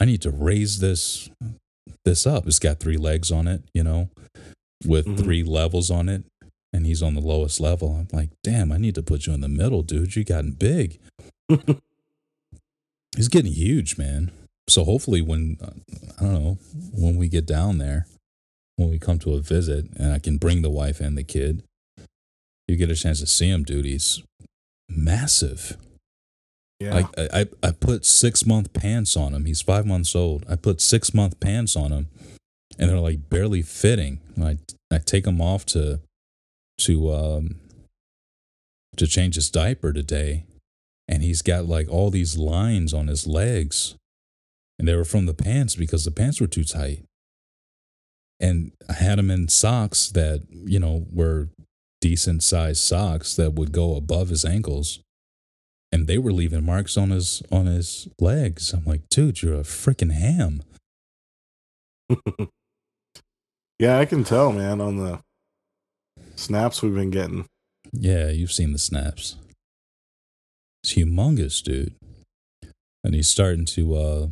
I 0.00 0.04
need 0.04 0.22
to 0.22 0.30
raise 0.30 0.78
this 0.80 1.30
this 2.04 2.26
up. 2.26 2.46
It's 2.46 2.58
got 2.58 2.78
three 2.80 2.96
legs 2.96 3.30
on 3.30 3.48
it, 3.48 3.62
you 3.74 3.82
know, 3.82 4.10
with 4.84 5.06
Mhm. 5.06 5.18
three 5.18 5.42
levels 5.42 5.90
on 5.90 6.08
it, 6.08 6.24
and 6.72 6.86
he's 6.86 7.02
on 7.02 7.14
the 7.14 7.20
lowest 7.20 7.60
level. 7.60 7.92
I'm 7.92 8.08
like, 8.16 8.30
damn, 8.42 8.70
I 8.72 8.78
need 8.78 8.94
to 8.94 9.02
put 9.02 9.26
you 9.26 9.32
in 9.34 9.40
the 9.40 9.48
middle, 9.48 9.82
dude. 9.82 10.14
You 10.16 10.24
gotten 10.24 10.52
big. 10.52 10.98
He's 13.16 13.28
getting 13.28 13.52
huge, 13.52 13.98
man. 13.98 14.30
So 14.68 14.84
hopefully, 14.84 15.22
when 15.22 15.56
I 16.18 16.22
don't 16.24 16.32
know 16.44 16.58
when 16.92 17.16
we 17.16 17.28
get 17.28 17.46
down 17.46 17.78
there, 17.78 18.06
when 18.76 18.90
we 18.90 18.98
come 18.98 19.18
to 19.20 19.32
a 19.34 19.40
visit, 19.40 19.86
and 19.96 20.12
I 20.12 20.18
can 20.18 20.36
bring 20.36 20.62
the 20.62 20.70
wife 20.70 21.00
and 21.00 21.16
the 21.16 21.24
kid, 21.24 21.62
you 22.68 22.76
get 22.76 22.90
a 22.90 22.94
chance 22.94 23.18
to 23.20 23.26
see 23.26 23.48
him, 23.48 23.64
dude. 23.64 23.86
He's 23.86 24.22
massive. 24.88 25.76
Yeah. 26.80 27.08
I, 27.16 27.40
I, 27.40 27.46
I 27.62 27.70
put 27.72 28.04
six 28.04 28.46
month 28.46 28.72
pants 28.72 29.16
on 29.16 29.34
him. 29.34 29.46
He's 29.46 29.60
five 29.60 29.84
months 29.84 30.14
old. 30.14 30.44
I 30.48 30.56
put 30.56 30.80
six 30.80 31.12
month 31.12 31.40
pants 31.40 31.74
on 31.74 31.90
him, 31.90 32.08
and 32.78 32.88
they're 32.88 33.00
like 33.00 33.28
barely 33.28 33.62
fitting. 33.62 34.20
I 34.40 34.58
I 34.90 34.98
take 34.98 35.24
them 35.24 35.40
off 35.40 35.66
to 35.66 36.00
to 36.82 37.12
um 37.12 37.56
to 38.96 39.06
change 39.08 39.34
his 39.34 39.50
diaper 39.50 39.92
today, 39.92 40.44
and 41.08 41.22
he's 41.22 41.42
got 41.42 41.66
like 41.66 41.88
all 41.88 42.10
these 42.10 42.38
lines 42.38 42.94
on 42.94 43.08
his 43.08 43.26
legs, 43.26 43.96
and 44.78 44.86
they 44.86 44.94
were 44.94 45.04
from 45.04 45.26
the 45.26 45.34
pants 45.34 45.74
because 45.74 46.04
the 46.04 46.12
pants 46.12 46.40
were 46.40 46.46
too 46.46 46.64
tight. 46.64 47.02
And 48.40 48.70
I 48.88 48.92
had 48.92 49.18
him 49.18 49.32
in 49.32 49.48
socks 49.48 50.10
that 50.10 50.46
you 50.52 50.78
know 50.78 51.06
were 51.12 51.48
decent 52.00 52.44
sized 52.44 52.84
socks 52.84 53.34
that 53.34 53.54
would 53.54 53.72
go 53.72 53.96
above 53.96 54.28
his 54.28 54.44
ankles 54.44 55.00
and 55.90 56.06
they 56.06 56.18
were 56.18 56.32
leaving 56.32 56.64
marks 56.64 56.96
on 56.96 57.10
his 57.10 57.42
on 57.50 57.66
his 57.66 58.08
legs. 58.20 58.72
I'm 58.72 58.84
like, 58.84 59.08
dude, 59.08 59.42
you're 59.42 59.54
a 59.54 59.64
freaking 59.64 60.12
ham. 60.12 60.62
yeah, 63.78 63.98
I 63.98 64.04
can 64.04 64.24
tell, 64.24 64.52
man, 64.52 64.80
on 64.80 64.96
the 64.96 65.20
snaps 66.36 66.82
we've 66.82 66.94
been 66.94 67.10
getting. 67.10 67.46
Yeah, 67.92 68.30
you've 68.30 68.52
seen 68.52 68.72
the 68.72 68.78
snaps. 68.78 69.36
It's 70.82 70.94
humongous, 70.94 71.62
dude. 71.62 71.94
And 73.04 73.14
he's 73.14 73.28
starting 73.28 73.64
to 73.66 73.94
uh 73.94 74.26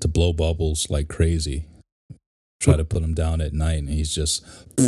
to 0.00 0.08
blow 0.08 0.32
bubbles 0.32 0.90
like 0.90 1.08
crazy. 1.08 1.66
Try 2.60 2.76
to 2.76 2.84
put 2.84 3.02
him 3.02 3.14
down 3.14 3.40
at 3.40 3.52
night 3.52 3.78
and 3.78 3.88
he's 3.88 4.14
just 4.14 4.44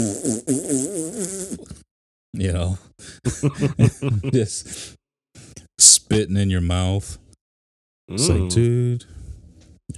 you 2.32 2.52
know 2.52 2.78
just 4.32 4.97
spitting 6.08 6.38
in 6.38 6.48
your 6.48 6.62
mouth. 6.62 7.18
It's 8.08 8.28
like, 8.30 8.38
Mm. 8.40 8.50
dude, 8.54 9.04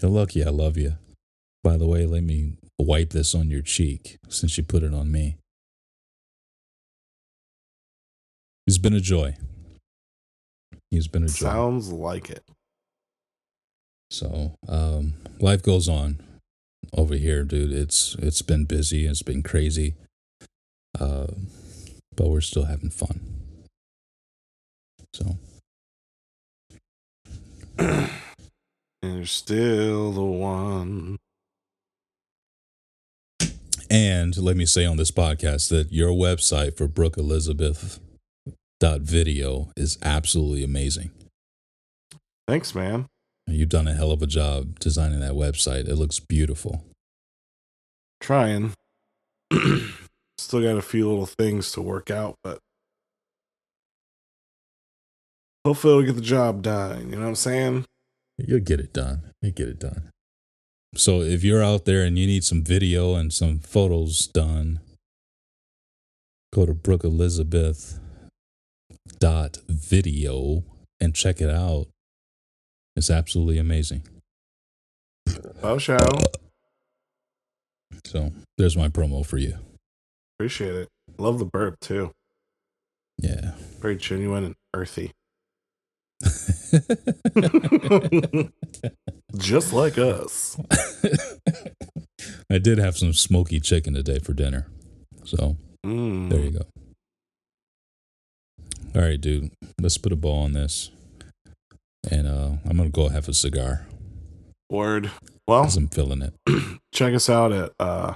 you're 0.03 0.11
lucky 0.11 0.45
I 0.45 0.51
love 0.51 0.77
you. 0.77 0.99
By 1.63 1.77
the 1.77 1.87
way, 1.87 2.05
let 2.05 2.25
me 2.25 2.57
wipe 2.81 3.11
this 3.11 3.33
on 3.33 3.49
your 3.49 3.63
cheek 3.63 4.19
since 4.29 4.59
you 4.59 4.65
put 4.65 4.83
it 4.83 4.93
on 4.93 5.13
me. 5.13 5.37
He's 8.67 8.79
been 8.79 8.95
a 8.95 9.01
joy. 9.01 9.37
He's 10.91 11.07
been 11.07 11.23
a 11.23 11.29
joy. 11.29 11.47
Sounds 11.47 11.93
like 11.93 12.29
it. 12.31 12.43
So, 14.11 14.57
um, 14.67 15.15
life 15.39 15.63
goes 15.63 15.89
on 15.89 16.19
over 16.93 17.15
here, 17.15 17.45
dude. 17.45 17.73
It's 17.73 18.17
it's 18.19 18.43
been 18.43 18.65
busy. 18.65 19.07
It's 19.07 19.23
been 19.23 19.45
crazy. 19.45 19.95
Uh, 20.99 21.29
but 22.17 22.27
we're 22.29 22.41
still 22.41 22.65
having 22.65 22.91
fun. 22.91 23.21
So, 25.15 25.39
and 29.03 29.17
you're 29.17 29.25
still 29.27 30.13
the 30.13 30.23
one. 30.23 31.19
and 33.91 34.37
let 34.37 34.57
me 34.57 34.65
say 34.65 34.85
on 34.85 34.97
this 34.97 35.11
podcast 35.11 35.69
that 35.71 35.93
your 35.93 36.11
website 36.11 36.77
for 36.77 36.87
Brooke 36.87 37.19
Elizabeth 37.19 37.99
dot 38.79 39.01
video 39.01 39.73
is 39.77 39.99
absolutely 40.03 40.63
amazing. 40.63 41.11
Thanks, 42.47 42.75
man. 42.75 43.07
You've 43.49 43.69
done 43.69 43.89
a 43.89 43.95
hell 43.95 44.13
of 44.13 44.23
a 44.23 44.27
job 44.27 44.79
designing 44.79 45.21
that 45.21 45.33
website. 45.33 45.89
It 45.89 45.97
looks 45.97 46.21
beautiful. 46.21 46.85
Trying. 48.21 48.75
Still 50.39 50.63
got 50.63 50.79
a 50.79 50.83
few 50.83 51.09
little 51.09 51.27
things 51.27 51.73
to 51.73 51.83
work 51.83 52.11
out, 52.11 52.37
but 52.45 52.61
hopefully 55.65 55.95
we'll 55.95 56.07
get 56.07 56.17
the 56.17 56.21
job 56.21 56.63
done. 56.63 57.11
You 57.11 57.17
know 57.17 57.23
what 57.23 57.29
I'm 57.29 57.35
saying? 57.35 57.85
You'll 58.39 58.61
get 58.61 58.81
it 58.81 58.93
done. 58.93 59.33
You 59.43 59.51
get 59.51 59.69
it 59.69 59.79
done. 59.79 60.11
So 60.95 61.21
if 61.21 61.45
you're 61.45 61.63
out 61.63 61.85
there 61.85 62.03
and 62.03 62.19
you 62.19 62.27
need 62.27 62.45
some 62.45 62.65
video 62.65 63.15
and 63.15 63.33
some 63.33 63.61
photos 63.61 64.27
done, 64.27 64.81
go 66.53 66.67
to 66.67 66.75
Brooke 66.75 67.05
Elizabeth 67.05 68.01
dot 69.19 69.59
video 69.69 70.65
and 71.01 71.15
check 71.15 71.41
it 71.41 71.51
out. 71.51 71.87
It's 72.97 73.11
absolutely 73.11 73.59
amazing. 73.59 74.03
Oh, 75.63 75.79
show. 75.79 75.99
So 78.05 78.33
there's 78.59 78.77
my 78.77 78.89
promo 78.89 79.25
for 79.25 79.39
you. 79.39 79.59
Appreciate 80.39 80.75
it. 80.75 80.89
Love 81.19 81.39
the 81.39 81.45
burp 81.45 81.79
too. 81.81 82.13
Yeah. 83.19 83.53
Very 83.81 83.97
genuine 83.97 84.45
and 84.45 84.55
earthy. 84.75 85.13
Just 89.37 89.73
like 89.73 89.97
us. 89.99 90.57
I 92.51 92.59
did 92.59 92.79
have 92.79 92.97
some 92.97 93.13
smoky 93.13 93.61
chicken 93.61 93.95
today 93.95 94.19
for 94.19 94.33
dinner. 94.35 94.67
So 95.25 95.57
Mm. 95.85 96.29
there 96.29 96.41
you 96.41 96.51
go. 96.51 96.67
All 98.95 99.03
right, 99.03 99.21
dude. 99.21 99.51
Let's 99.81 99.97
put 99.97 100.13
a 100.13 100.17
ball 100.17 100.43
on 100.45 100.53
this. 100.53 100.91
And 102.11 102.27
uh, 102.27 102.57
I'm 102.69 102.77
going 102.77 102.91
to 102.91 102.93
go 102.93 103.09
have 103.09 103.29
a 103.29 103.35
cigar 103.35 103.87
Word. 104.71 105.11
Well, 105.49 105.63
I'm 105.75 105.89
feeling 105.89 106.21
it. 106.23 106.35
check 106.93 107.15
us 107.15 107.31
out 107.31 107.53
at 107.53 107.73
uh, 107.81 108.15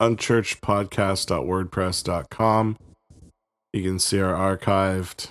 unchurchedpodcast.wordpress.com. 0.00 2.76
You 3.72 3.82
can 3.82 3.98
see 3.98 4.20
our 4.20 4.56
archived 4.56 5.30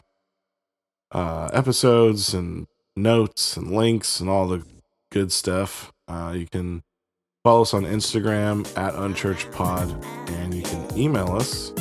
uh, 1.12 1.50
episodes 1.54 2.34
and 2.34 2.67
notes 2.95 3.58
and 3.58 3.71
links 3.71 4.19
and 4.19 4.30
all 4.30 4.47
the 4.47 4.63
good 5.12 5.32
stuff. 5.32 5.91
Uh, 6.08 6.34
you 6.36 6.47
can 6.47 6.84
follow 7.43 7.62
us 7.62 7.74
on 7.74 7.84
Instagram 7.84 8.65
at 8.78 8.93
unchurchedpod, 8.93 10.04
and 10.30 10.54
you 10.54 10.62
can 10.62 10.97
email 10.97 11.32
us 11.32 11.71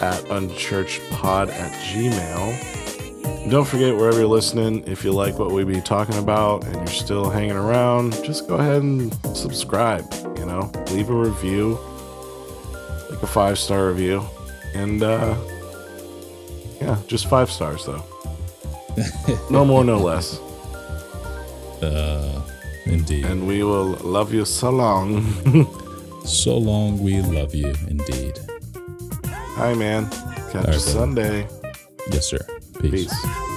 at 0.00 0.22
unchurchedpod 0.24 1.48
at 1.50 1.72
gmail. 1.84 3.50
Don't 3.50 3.66
forget, 3.66 3.96
wherever 3.96 4.18
you're 4.18 4.28
listening, 4.28 4.86
if 4.86 5.04
you 5.04 5.12
like 5.12 5.38
what 5.38 5.52
we 5.52 5.64
be 5.64 5.80
talking 5.80 6.18
about 6.18 6.64
and 6.64 6.76
you're 6.76 6.86
still 6.86 7.30
hanging 7.30 7.56
around, 7.56 8.12
just 8.24 8.46
go 8.46 8.56
ahead 8.56 8.82
and 8.82 9.14
subscribe. 9.36 10.04
You 10.36 10.44
know, 10.44 10.70
leave 10.90 11.08
a 11.08 11.14
review, 11.14 11.78
like 13.10 13.22
a 13.22 13.26
five 13.26 13.58
star 13.58 13.88
review, 13.88 14.22
and 14.74 15.02
uh, 15.02 15.34
yeah, 16.80 16.98
just 17.06 17.28
five 17.28 17.50
stars 17.50 17.86
though. 17.86 18.04
no 19.50 19.64
more, 19.64 19.84
no 19.84 19.98
less. 19.98 20.38
Uh, 21.82 22.42
indeed. 22.86 23.24
And 23.24 23.46
we 23.46 23.62
will 23.62 23.96
love 24.02 24.32
you 24.32 24.44
so 24.44 24.70
long. 24.70 25.24
so 26.24 26.56
long, 26.56 27.02
we 27.02 27.20
love 27.20 27.54
you. 27.54 27.74
Indeed. 27.88 28.38
Hi, 29.56 29.74
man. 29.74 30.08
Catch 30.10 30.54
All 30.54 30.60
you 30.62 30.66
right, 30.68 30.80
Sunday. 30.80 31.46
Yes, 32.10 32.26
sir. 32.26 32.38
Peace. 32.80 33.12
Peace. 33.12 33.48